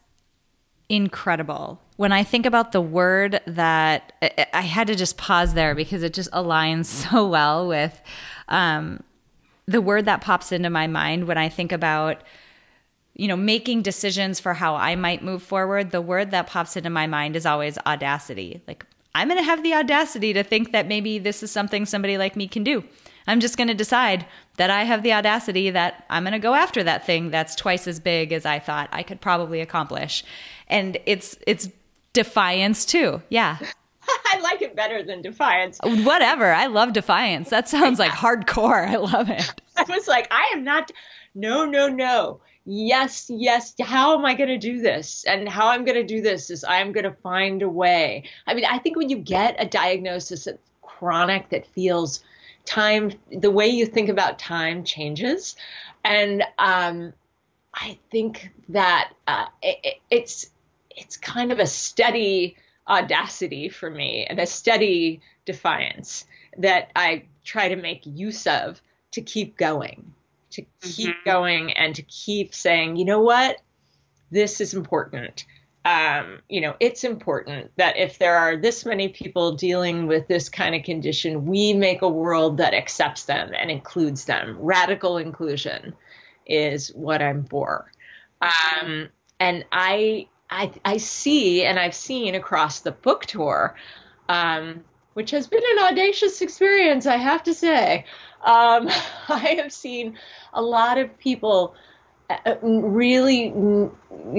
[0.89, 4.13] incredible when i think about the word that
[4.53, 8.01] i had to just pause there because it just aligns so well with
[8.49, 9.03] um,
[9.67, 12.23] the word that pops into my mind when i think about
[13.15, 16.91] you know, making decisions for how I might move forward, the word that pops into
[16.91, 18.61] my mind is always audacity.
[18.67, 22.19] Like, I'm going to have the audacity to think that maybe this is something somebody
[22.19, 22.83] like me can do.
[23.27, 24.27] I'm just going to decide
[24.57, 27.87] that I have the audacity that I'm going to go after that thing that's twice
[27.87, 30.25] as big as I thought I could probably accomplish.
[30.69, 31.69] And it's it's
[32.15, 33.23] defiance too.
[33.29, 33.59] Yeah.
[34.09, 35.79] I like it better than defiance.
[35.83, 36.53] Whatever.
[36.53, 37.51] I love defiance.
[37.51, 38.89] That sounds like hardcore.
[38.89, 39.61] I love it.
[39.77, 40.91] I was like, I am not
[41.35, 45.25] no, no, no yes, yes, how am I going to do this?
[45.25, 48.25] And how I'm going to do this is I'm going to find a way.
[48.47, 52.23] I mean, I think when you get a diagnosis that's chronic that feels
[52.65, 55.57] time, the way you think about time changes.
[56.05, 57.13] And um,
[57.75, 60.51] I think that uh, it, it's
[60.95, 62.57] it's kind of a steady
[62.89, 66.27] audacity for me and a steady defiance
[66.59, 68.81] that I try to make use of
[69.13, 70.15] to keep going
[70.55, 71.29] to keep mm-hmm.
[71.29, 73.61] going and to keep saying, you know what,
[74.31, 75.45] this is important.
[75.85, 80.49] Um, you know, it's important that if there are this many people dealing with this
[80.49, 84.57] kind of condition, we make a world that accepts them and includes them.
[84.59, 85.95] Radical inclusion
[86.47, 87.91] is what I'm for.
[88.41, 89.09] Um,
[89.41, 93.75] and I, I, I see and I've seen across the book tour,
[94.29, 98.05] um, which has been an audacious experience, I have to say.
[98.43, 98.89] Um,
[99.29, 100.19] I have seen
[100.53, 101.75] a lot of people
[102.31, 103.53] uh, really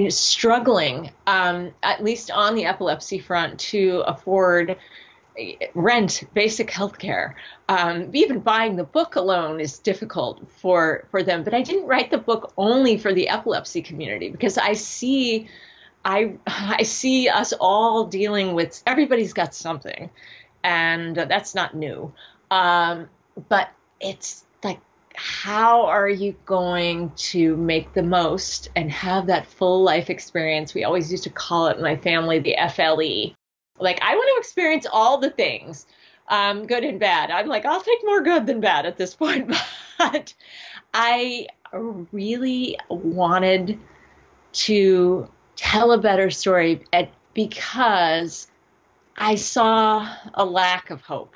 [0.09, 4.77] struggling, um, at least on the epilepsy front, to afford
[5.73, 7.35] rent, basic health care.
[7.67, 11.43] Um, even buying the book alone is difficult for, for them.
[11.43, 15.49] But I didn't write the book only for the epilepsy community because I see
[16.05, 20.09] I I see us all dealing with everybody's got something,
[20.63, 22.13] and that's not new.
[22.51, 23.09] Um,
[23.49, 24.79] but it's like
[25.15, 30.73] how are you going to make the most and have that full life experience?
[30.73, 33.33] We always used to call it in my family the FLE.
[33.81, 35.85] Like, I want to experience all the things,
[36.27, 37.31] um, good and bad.
[37.31, 39.53] I'm like, I'll take more good than bad at this point.
[39.97, 40.33] But
[40.93, 41.47] I
[42.11, 43.79] really wanted
[44.53, 48.47] to tell a better story at, because
[49.17, 51.35] I saw a lack of hope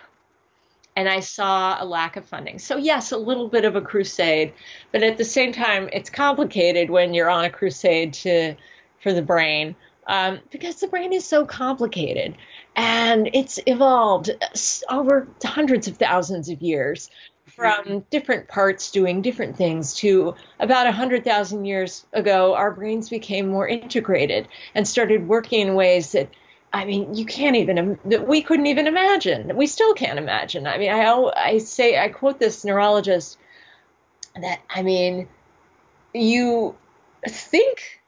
[0.95, 2.59] and I saw a lack of funding.
[2.59, 4.53] So, yes, a little bit of a crusade,
[4.91, 8.55] but at the same time, it's complicated when you're on a crusade to
[9.01, 9.75] for the brain
[10.07, 12.35] um, because the brain is so complicated
[12.75, 14.31] and it's evolved
[14.89, 17.09] over hundreds of thousands of years
[17.59, 17.99] from mm-hmm.
[18.09, 24.47] different parts doing different things to about 100,000 years ago, our brains became more integrated
[24.73, 26.29] and started working in ways that
[26.71, 29.55] I mean, you can't even, that we couldn't even imagine.
[29.55, 30.67] We still can't imagine.
[30.67, 33.39] I mean, I, I say, I quote this neurologist
[34.39, 35.27] that, I mean,
[36.13, 36.75] you
[37.27, 37.99] think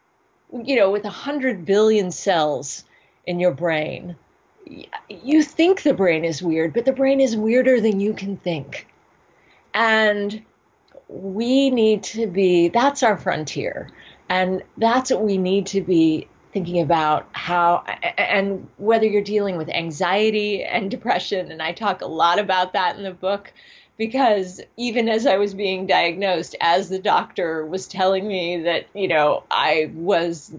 [0.51, 2.83] you know, with a hundred billion cells
[3.25, 4.15] in your brain,
[5.09, 8.87] you think the brain is weird, but the brain is weirder than you can think.
[9.73, 10.43] And
[11.07, 13.89] we need to be, that's our frontier.
[14.29, 17.83] And that's what we need to be thinking about how,
[18.17, 21.51] and whether you're dealing with anxiety and depression.
[21.51, 23.53] And I talk a lot about that in the book
[23.97, 29.07] because even as I was being diagnosed, as the doctor was telling me that, you
[29.07, 30.53] know, I was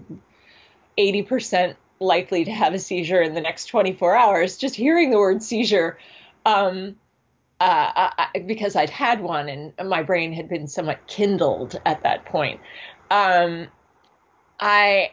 [0.97, 5.41] 80% likely to have a seizure in the next 24 hours, just hearing the word
[5.41, 5.97] seizure,
[6.45, 6.95] um,
[7.59, 12.25] uh, I, because I'd had one and my brain had been somewhat kindled at that
[12.25, 12.59] point.
[13.09, 13.67] Um,
[14.59, 15.11] I,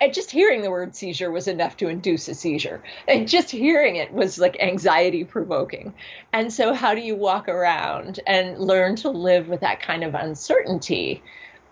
[0.00, 3.96] I, just hearing the word seizure was enough to induce a seizure, and just hearing
[3.96, 5.94] it was like anxiety provoking.
[6.32, 10.14] And so, how do you walk around and learn to live with that kind of
[10.14, 11.22] uncertainty?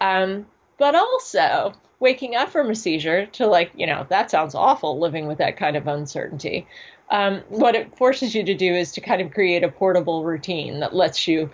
[0.01, 0.46] Um,
[0.78, 5.26] but also, waking up from a seizure to like, you know, that sounds awful living
[5.26, 6.66] with that kind of uncertainty.
[7.11, 10.80] Um, what it forces you to do is to kind of create a portable routine
[10.80, 11.51] that lets you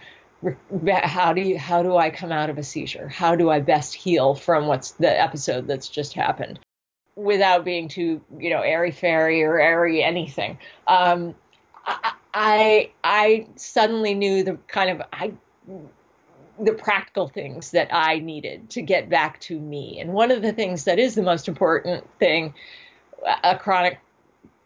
[0.92, 3.09] how do you how do I come out of a seizure?
[3.09, 6.61] How do I best heal from what's the episode that's just happened
[7.16, 10.59] without being too, you know, airy fairy or airy anything?
[10.86, 11.34] Um,
[11.86, 15.32] I, I I suddenly knew the kind of I
[16.61, 20.00] the practical things that I needed to get back to me.
[20.00, 22.54] And one of the things that is the most important thing
[23.42, 23.98] a chronic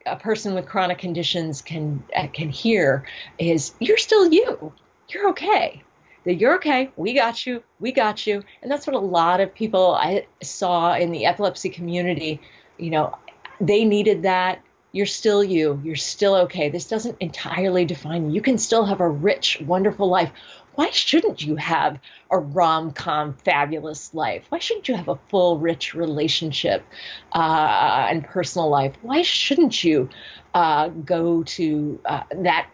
[0.06, 3.04] a person with chronic conditions can uh, can hear
[3.38, 4.72] is you're still you.
[5.08, 5.82] You're okay.
[6.24, 6.90] That you're okay.
[6.96, 7.62] We got you.
[7.78, 8.42] We got you.
[8.62, 12.40] And that's what a lot of people I saw in the epilepsy community,
[12.78, 13.16] you know,
[13.60, 14.62] they needed that
[14.92, 15.80] you're still you.
[15.84, 16.68] You're still okay.
[16.68, 18.34] This doesn't entirely define you.
[18.34, 20.32] You can still have a rich, wonderful life
[20.74, 21.98] why shouldn't you have
[22.30, 24.44] a rom com fabulous life?
[24.48, 26.84] Why shouldn't you have a full, rich relationship
[27.32, 28.94] uh, and personal life?
[29.02, 30.08] Why shouldn't you
[30.54, 32.70] uh, go to uh, that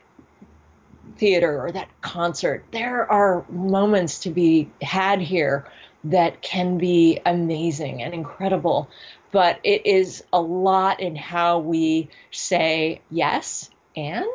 [1.17, 2.65] theater or that concert?
[2.71, 5.67] There are moments to be had here
[6.05, 8.89] that can be amazing and incredible,
[9.33, 14.27] but it is a lot in how we say yes and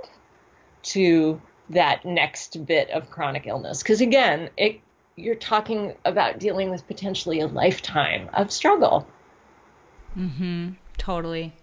[0.84, 1.42] to
[1.72, 3.82] that next bit of chronic illness.
[3.82, 4.80] Because again, it,
[5.16, 9.08] you're talking about dealing with potentially a lifetime of struggle.
[10.18, 10.72] Mm-hmm.
[10.98, 11.54] Totally.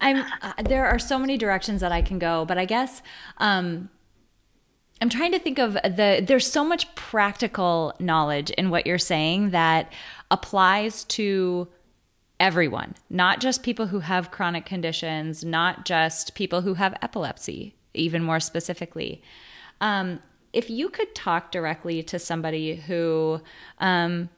[0.00, 0.24] I'm.
[0.40, 3.02] Uh, there are so many directions that I can go, but I guess
[3.38, 3.88] um,
[5.00, 6.24] I'm trying to think of the.
[6.26, 9.92] There's so much practical knowledge in what you're saying that
[10.30, 11.68] applies to
[12.40, 18.22] everyone, not just people who have chronic conditions, not just people who have epilepsy even
[18.22, 19.22] more specifically.
[19.80, 20.20] Um,
[20.52, 23.40] if you could talk directly to somebody who,
[23.78, 24.28] um,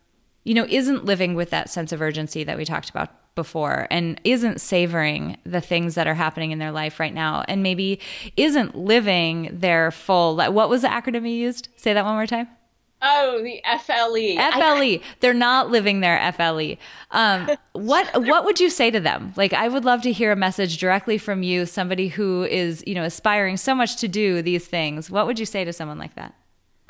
[0.45, 4.21] you know, isn't living with that sense of urgency that we talked about before and
[4.25, 7.99] isn't savoring the things that are happening in their life right now and maybe
[8.37, 12.47] isn't living their full what was the acronym you used say that one more time
[13.07, 14.39] Oh, the FLE.
[14.53, 15.07] FLE.
[15.21, 16.77] They're not living their FLE.
[17.11, 19.35] Um, what what would you say to them?
[19.37, 22.95] Like, I would love to hear a message directly from you, somebody who is you
[22.95, 25.11] know aspiring so much to do these things.
[25.11, 26.35] What would you say to someone like that?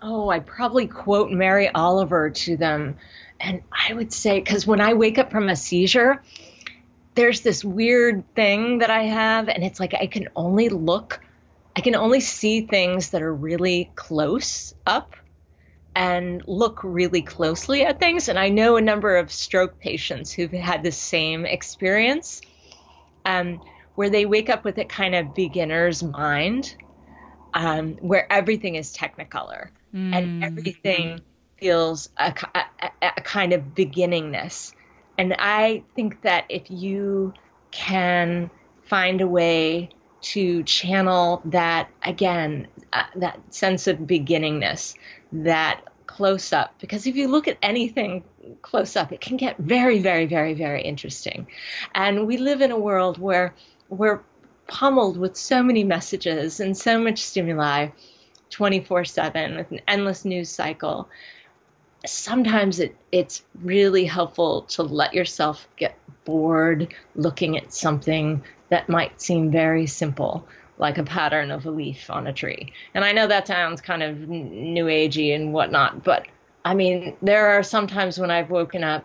[0.03, 2.97] Oh, I'd probably quote Mary Oliver to them,
[3.41, 6.23] and I would say because when I wake up from a seizure,
[7.17, 11.21] there's this weird thing that I have, and it's like I can only look,
[11.75, 15.17] I can only see things that are really close up
[15.95, 18.29] and look really closely at things.
[18.29, 22.41] And I know a number of stroke patients who've had the same experience
[23.25, 23.61] um,
[23.95, 26.75] where they wake up with a kind of beginner's mind
[27.55, 30.15] um, where everything is technicolor mm.
[30.15, 31.21] and everything
[31.59, 34.75] feels a, a, a kind of beginningness.
[35.17, 37.33] And I think that if you
[37.71, 38.51] can
[38.83, 39.91] find a way
[40.21, 44.95] to channel that again uh, that sense of beginningness
[45.43, 48.23] that close up because if you look at anything
[48.63, 51.47] close up it can get very very very very interesting.
[51.95, 53.55] And we live in a world where
[53.89, 54.23] we're
[54.67, 57.89] pummeled with so many messages and so much stimuli
[58.51, 61.09] 24/7 with an endless news cycle.
[62.07, 69.21] Sometimes it, it's really helpful to let yourself get bored looking at something that might
[69.21, 70.47] seem very simple
[70.79, 72.73] like a pattern of a leaf on a tree.
[72.95, 76.27] And I know that sounds kind of new agey and whatnot, but
[76.65, 79.05] I mean, there are some times when I've woken up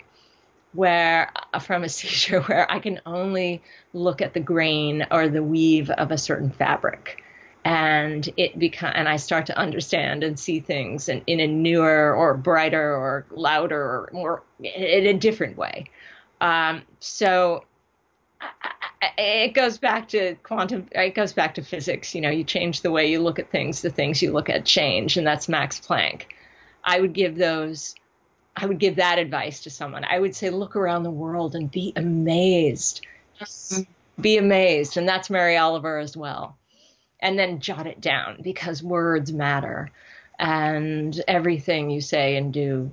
[0.74, 3.62] where uh, from a seizure where I can only
[3.94, 7.24] look at the grain or the weave of a certain fabric.
[7.66, 12.16] And it become, and I start to understand and see things in, in a newer
[12.16, 15.86] or brighter or louder or more in a different way.
[16.40, 17.66] Um, so
[19.02, 22.14] it goes back to quantum it goes back to physics.
[22.14, 24.66] You know you change the way you look at things the things you look at
[24.66, 26.24] change and that's max planck.
[26.84, 27.96] I would give those
[28.56, 30.04] i would give that advice to someone.
[30.04, 33.06] I would say look around the world and be amazed.
[33.38, 33.86] Just
[34.20, 36.58] be amazed and that's mary oliver as well.
[37.22, 39.92] And then jot it down because words matter
[40.38, 42.92] and everything you say and do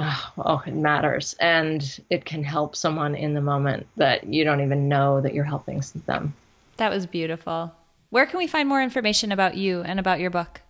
[0.00, 1.34] oh, oh, it matters.
[1.40, 5.44] And it can help someone in the moment that you don't even know that you're
[5.44, 6.34] helping them.
[6.78, 7.72] That was beautiful.
[8.08, 10.62] Where can we find more information about you and about your book?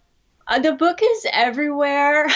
[0.48, 2.28] Uh, the book is everywhere.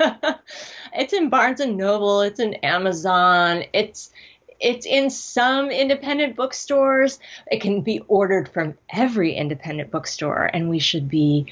[0.94, 4.10] it's in Barnes and Noble, it's in Amazon, it's
[4.58, 7.18] it's in some independent bookstores.
[7.50, 11.46] It can be ordered from every independent bookstore and we should be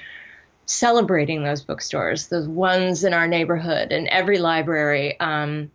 [0.69, 5.19] celebrating those bookstores, those ones in our neighborhood and every library.
[5.19, 5.71] Um,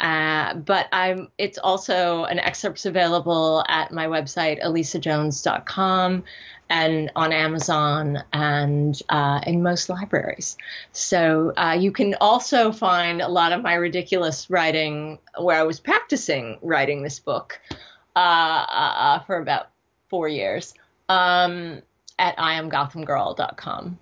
[0.00, 6.24] uh, but I'm, it's also an excerpt's available at my website, alisajones.com
[6.68, 10.56] and on Amazon and uh, in most libraries.
[10.90, 15.78] So uh, you can also find a lot of my ridiculous writing where I was
[15.78, 17.60] practicing writing this book
[18.16, 19.68] uh, uh, for about
[20.08, 20.74] four years
[21.08, 21.80] um,
[22.18, 23.98] at iamgothamgirl.com.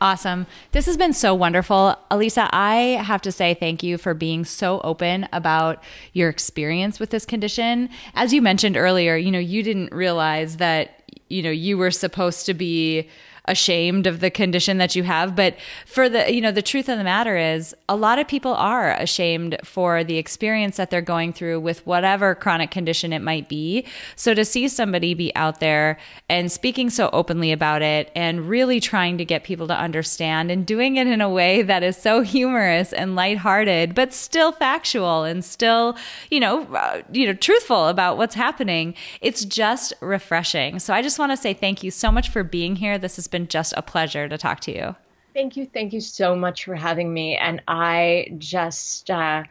[0.00, 0.46] Awesome.
[0.72, 1.96] This has been so wonderful.
[2.10, 5.82] Alisa, I have to say thank you for being so open about
[6.12, 7.88] your experience with this condition.
[8.14, 12.44] As you mentioned earlier, you know, you didn't realize that, you know, you were supposed
[12.46, 13.08] to be
[13.46, 15.36] ashamed of the condition that you have.
[15.36, 18.54] But for the you know the truth of the matter is a lot of people
[18.54, 23.48] are ashamed for the experience that they're going through with whatever chronic condition it might
[23.48, 23.84] be.
[24.16, 28.80] So to see somebody be out there and speaking so openly about it and really
[28.80, 32.22] trying to get people to understand and doing it in a way that is so
[32.22, 35.96] humorous and lighthearted but still factual and still
[36.30, 40.78] you know uh, you know truthful about what's happening it's just refreshing.
[40.78, 42.98] So i just want to say thank you so much for being here.
[42.98, 44.94] This has been just a pleasure to talk to you.
[45.34, 45.66] Thank you.
[45.66, 47.36] Thank you so much for having me.
[47.36, 49.42] And I just, uh,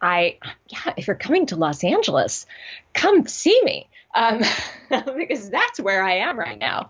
[0.00, 2.46] I, yeah, if you're coming to Los Angeles,
[2.94, 3.90] come see me.
[4.14, 4.40] Um,
[4.88, 6.88] because that's where I am right now.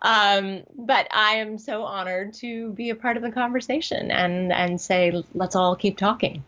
[0.00, 4.80] Um, but I am so honored to be a part of the conversation and, and
[4.80, 6.44] say, let's all keep talking.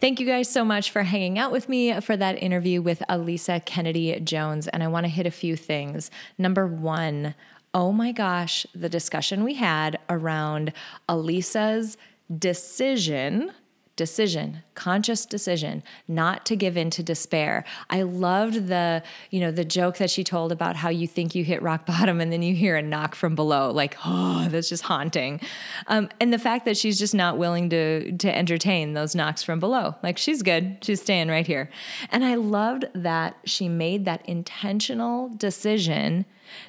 [0.00, 3.64] Thank you guys so much for hanging out with me for that interview with Alisa
[3.64, 4.66] Kennedy Jones.
[4.68, 6.10] And I want to hit a few things.
[6.36, 7.34] Number one,
[7.78, 10.72] oh my gosh, the discussion we had around
[11.08, 11.96] Alisa's
[12.36, 13.52] decision
[13.94, 17.64] decision conscious decision not to give in to despair.
[17.90, 21.42] I loved the you know the joke that she told about how you think you
[21.42, 24.84] hit rock bottom and then you hear a knock from below like oh that's just
[24.84, 25.40] haunting.
[25.88, 29.58] Um, and the fact that she's just not willing to to entertain those knocks from
[29.58, 29.96] below.
[30.02, 30.78] Like she's good.
[30.82, 31.68] She's staying right here.
[32.10, 36.24] And i loved that she made that intentional decision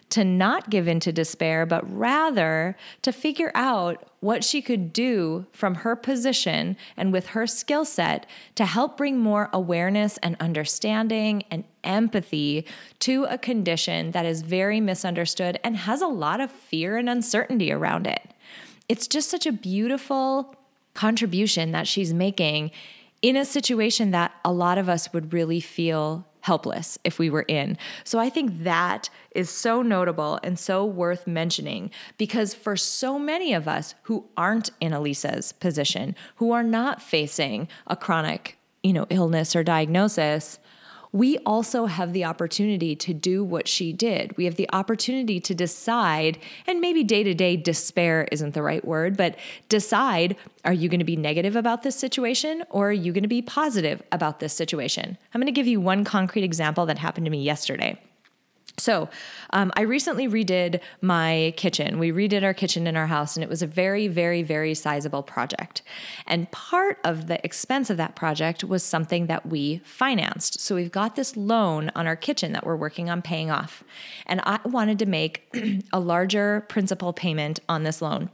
[0.10, 5.46] to not give in to despair, but rather to figure out what she could do
[5.52, 11.44] from her position and with her skill set to help bring more awareness and understanding
[11.52, 12.66] and empathy
[13.00, 17.72] to a condition that is very misunderstood and has a lot of fear and uncertainty
[17.72, 18.34] around it.
[18.90, 20.56] It's just such a beautiful
[20.96, 22.72] contribution that she's making
[23.22, 27.46] in a situation that a lot of us would really feel helpless if we were
[27.48, 27.78] in.
[28.04, 33.54] So I think that is so notable and so worth mentioning because for so many
[33.54, 39.06] of us who aren't in Alisa's position, who are not facing a chronic, you know,
[39.10, 40.60] illness or diagnosis,
[41.12, 44.36] we also have the opportunity to do what she did.
[44.38, 46.38] We have the opportunity to decide,
[46.68, 49.36] and maybe day to day despair isn't the right word, but
[49.70, 50.36] decide
[50.66, 53.42] are you going to be negative about this situation or are you going to be
[53.42, 55.18] positive about this situation?
[55.34, 58.00] I'm going to give you one concrete example that happened to me yesterday.
[58.80, 59.10] So,
[59.52, 62.00] um, I recently redid my kitchen.
[62.00, 65.24] We redid our kitchen in our house, and it was a very, very, very sizable
[65.24, 65.82] project.
[66.26, 70.60] And part of the expense of that project was something that we financed.
[70.62, 73.84] So, we've got this loan on our kitchen that we're working on paying off.
[74.26, 75.44] And I wanted to make
[75.94, 78.30] a larger principal payment on this loan.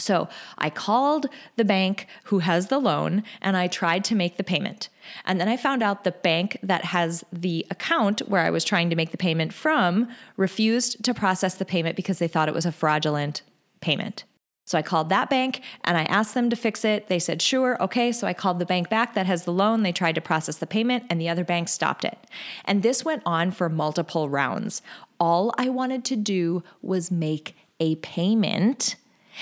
[0.00, 0.28] So
[0.58, 1.26] I called
[1.56, 4.88] the bank who has the loan and I tried to make the payment.
[5.24, 8.90] And then I found out the bank that has the account where I was trying
[8.90, 12.66] to make the payment from refused to process the payment because they thought it was
[12.66, 13.42] a fraudulent
[13.80, 14.24] payment.
[14.70, 17.08] So I called that bank and I asked them to fix it.
[17.08, 18.12] They said, sure, okay.
[18.12, 19.82] So I called the bank back that has the loan.
[19.82, 22.16] They tried to process the payment and the other bank stopped it.
[22.64, 24.80] And this went on for multiple rounds.
[25.18, 28.94] All I wanted to do was make a payment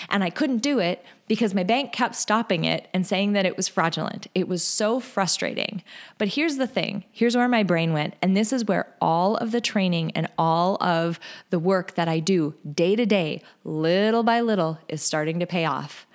[0.09, 3.57] And I couldn't do it because my bank kept stopping it and saying that it
[3.57, 4.27] was fraudulent.
[4.35, 5.83] It was so frustrating.
[6.17, 8.15] But here's the thing here's where my brain went.
[8.23, 11.21] And this is where all of the training and all of
[11.51, 15.65] the work that I do day to day, little by little, is starting to pay
[15.65, 16.07] off.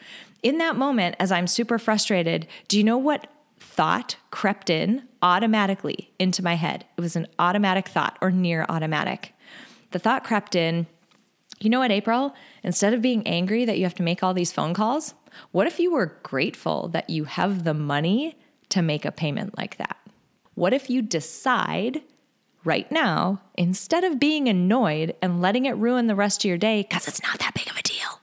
[0.41, 3.27] In that moment, as I'm super frustrated, do you know what
[3.59, 6.85] thought crept in automatically into my head?
[6.97, 9.33] It was an automatic thought or near automatic.
[9.91, 10.85] The thought crept in,
[11.59, 12.35] you know what, April?
[12.63, 15.13] Instead of being angry that you have to make all these phone calls,
[15.51, 18.37] what if you were grateful that you have the money
[18.69, 19.97] to make a payment like that?
[20.55, 22.01] What if you decide
[22.63, 26.81] right now, instead of being annoyed and letting it ruin the rest of your day
[26.81, 28.21] because it's not that big of a deal,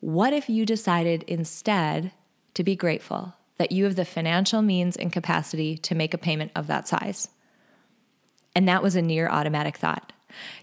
[0.00, 2.12] what if you decided instead
[2.54, 6.50] to be grateful that you have the financial means and capacity to make a payment
[6.56, 7.28] of that size?
[8.56, 10.12] And that was a near automatic thought.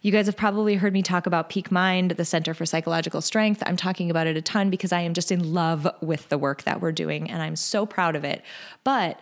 [0.01, 3.63] You guys have probably heard me talk about Peak Mind, the Center for Psychological Strength.
[3.65, 6.63] I'm talking about it a ton because I am just in love with the work
[6.63, 8.43] that we're doing and I'm so proud of it.
[8.83, 9.19] But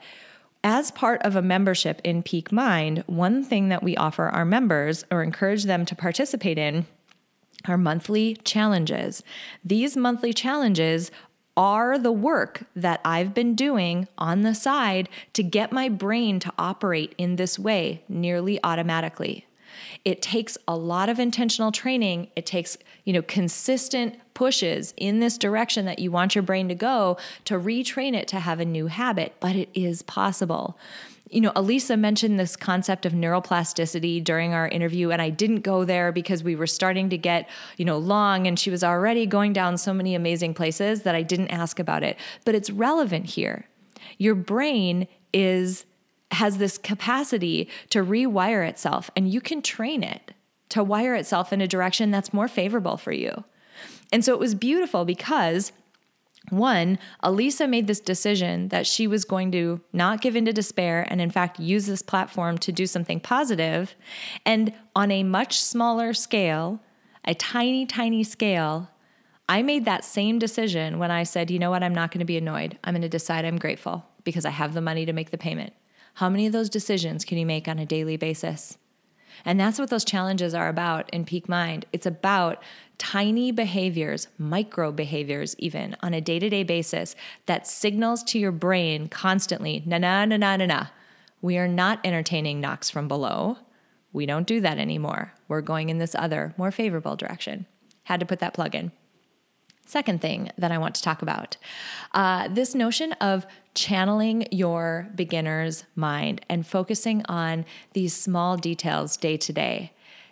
[0.63, 5.05] as part of a membership in Peak Mind, one thing that we offer our members
[5.11, 6.87] or encourage them to participate in
[7.67, 9.23] are monthly challenges.
[9.63, 11.11] These monthly challenges
[11.57, 16.53] are the work that I've been doing on the side to get my brain to
[16.57, 19.44] operate in this way nearly automatically.
[20.05, 22.29] It takes a lot of intentional training.
[22.35, 26.75] It takes, you know, consistent pushes in this direction that you want your brain to
[26.75, 30.77] go to retrain it to have a new habit, but it is possible.
[31.31, 35.83] You know, Alisa mentioned this concept of neuroplasticity during our interview, and I didn't go
[35.83, 39.51] there because we were starting to get, you know, long and she was already going
[39.51, 42.17] down so many amazing places that I didn't ask about it.
[42.45, 43.67] But it's relevant here.
[44.19, 45.85] Your brain is
[46.31, 50.31] has this capacity to rewire itself, and you can train it
[50.69, 53.43] to wire itself in a direction that's more favorable for you.
[54.11, 55.71] And so it was beautiful because
[56.49, 61.05] one, Alisa made this decision that she was going to not give in to despair
[61.09, 63.95] and, in fact, use this platform to do something positive.
[64.45, 66.81] And on a much smaller scale,
[67.23, 68.89] a tiny, tiny scale,
[69.49, 72.25] I made that same decision when I said, you know what, I'm not going to
[72.25, 72.77] be annoyed.
[72.83, 75.73] I'm going to decide I'm grateful because I have the money to make the payment.
[76.15, 78.77] How many of those decisions can you make on a daily basis?
[79.43, 81.85] And that's what those challenges are about in Peak Mind.
[81.91, 82.63] It's about
[82.97, 88.53] tiny behaviors, micro behaviors, even on a day to day basis that signals to your
[88.53, 90.85] brain constantly na na na na na na.
[91.41, 93.57] We are not entertaining knocks from below.
[94.13, 95.33] We don't do that anymore.
[95.49, 97.65] We're going in this other, more favorable direction.
[98.03, 98.93] Had to put that plug in.
[99.85, 101.57] Second thing that I want to talk about
[102.13, 109.37] uh, this notion of channeling your beginner's mind and focusing on these small details day
[109.37, 109.91] to day.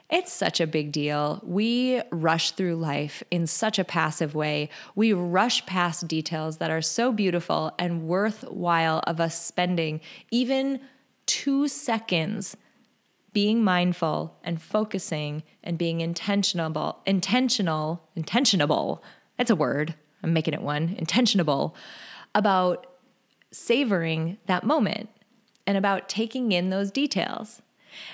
[0.10, 1.42] It's such a big deal.
[1.44, 4.70] We rush through life in such a passive way.
[4.96, 10.82] We rush past details that are so beautiful and worthwhile of us spending even
[11.26, 12.58] two seconds
[13.34, 19.02] being mindful and focusing and being intentional, intentional, intentionable
[19.38, 19.96] that's a word.
[20.24, 20.96] I'm making it one.
[20.96, 21.76] Intentionable
[22.36, 22.88] about
[23.52, 25.10] savoring that moment
[25.68, 27.62] and about taking in those details.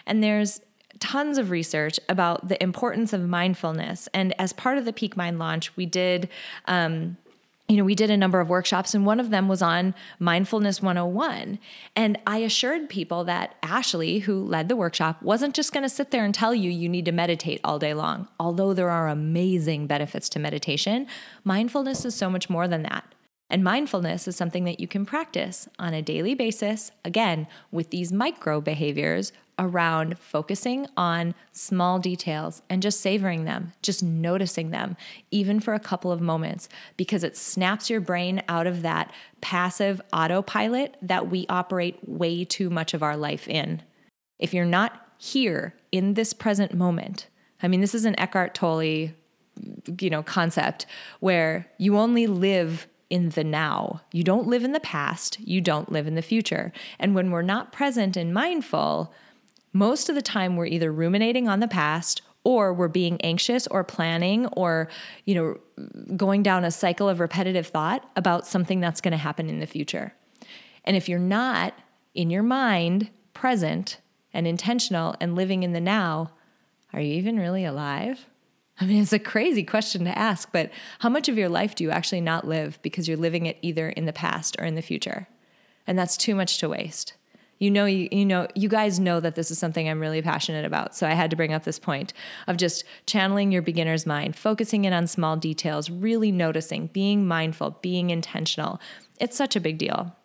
[0.06, 0.62] And there's
[1.00, 4.10] tons of research about the importance of mindfulness.
[4.14, 6.30] And as part of the Peak Mind launch, we did
[6.66, 7.18] um,
[7.70, 10.82] you know, we did a number of workshops, and one of them was on Mindfulness
[10.82, 11.60] 101.
[11.96, 16.10] And I assured people that Ashley, who led the workshop, wasn't just going to sit
[16.10, 18.28] there and tell you you need to meditate all day long.
[18.40, 21.06] Although there are amazing benefits to meditation,
[21.44, 23.06] mindfulness is so much more than that.
[23.50, 28.12] And mindfulness is something that you can practice on a daily basis, again, with these
[28.12, 34.96] micro behaviors around focusing on small details and just savoring them, just noticing them,
[35.32, 40.00] even for a couple of moments, because it snaps your brain out of that passive
[40.14, 43.82] autopilot that we operate way too much of our life in.
[44.38, 47.28] If you're not here in this present moment,
[47.62, 50.86] I mean, this is an Eckhart Tolle, you know, concept
[51.20, 54.02] where you only live in the now.
[54.12, 56.72] You don't live in the past, you don't live in the future.
[57.00, 59.14] And when we're not present and mindful,
[59.74, 63.84] most of the time we're either ruminating on the past or we're being anxious or
[63.84, 64.88] planning or
[65.26, 65.58] you know
[66.16, 69.68] going down a cycle of repetitive thought about something that's going to happen in the
[69.68, 70.14] future.
[70.86, 71.74] And if you're not
[72.14, 73.98] in your mind present
[74.34, 76.32] and intentional and living in the now,
[76.94, 78.26] are you even really alive?
[78.80, 81.84] I mean, it's a crazy question to ask, but how much of your life do
[81.84, 84.82] you actually not live because you're living it either in the past or in the
[84.82, 85.28] future?
[85.86, 87.14] And that's too much to waste.
[87.58, 90.64] You know, you, you know, you guys know that this is something I'm really passionate
[90.64, 90.96] about.
[90.96, 92.14] So I had to bring up this point
[92.48, 97.78] of just channeling your beginner's mind, focusing in on small details, really noticing, being mindful,
[97.82, 98.80] being intentional.
[99.20, 100.16] It's such a big deal.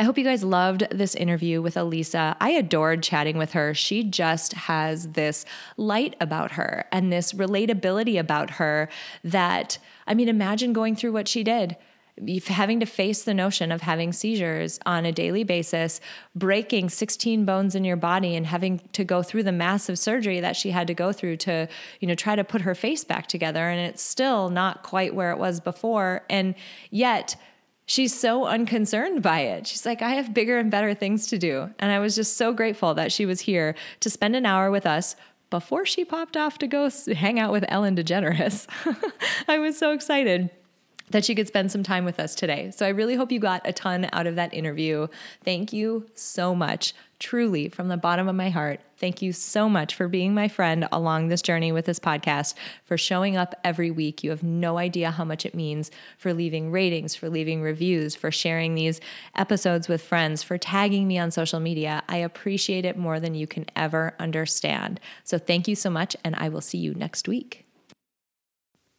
[0.00, 2.34] I hope you guys loved this interview with Alisa.
[2.40, 3.74] I adored chatting with her.
[3.74, 5.44] She just has this
[5.76, 8.88] light about her and this relatability about her
[9.24, 9.76] that,
[10.06, 11.76] I mean, imagine going through what she did
[12.48, 16.00] having to face the notion of having seizures on a daily basis,
[16.34, 20.56] breaking 16 bones in your body and having to go through the massive surgery that
[20.56, 21.68] she had to go through to,
[22.00, 25.30] you know, try to put her face back together and it's still not quite where
[25.30, 26.54] it was before and
[26.90, 27.36] yet
[27.90, 29.66] she's so unconcerned by it.
[29.66, 31.68] She's like, I have bigger and better things to do.
[31.80, 34.86] And I was just so grateful that she was here to spend an hour with
[34.86, 35.16] us
[35.50, 38.68] before she popped off to go hang out with Ellen DeGeneres.
[39.48, 40.50] I was so excited
[41.10, 42.70] that she could spend some time with us today.
[42.70, 45.08] So I really hope you got a ton out of that interview.
[45.44, 48.80] Thank you so much, truly, from the bottom of my heart.
[48.96, 52.54] Thank you so much for being my friend along this journey with this podcast,
[52.84, 54.22] for showing up every week.
[54.22, 58.30] You have no idea how much it means for leaving ratings, for leaving reviews, for
[58.30, 59.00] sharing these
[59.34, 62.02] episodes with friends, for tagging me on social media.
[62.08, 65.00] I appreciate it more than you can ever understand.
[65.24, 67.69] So thank you so much, and I will see you next week.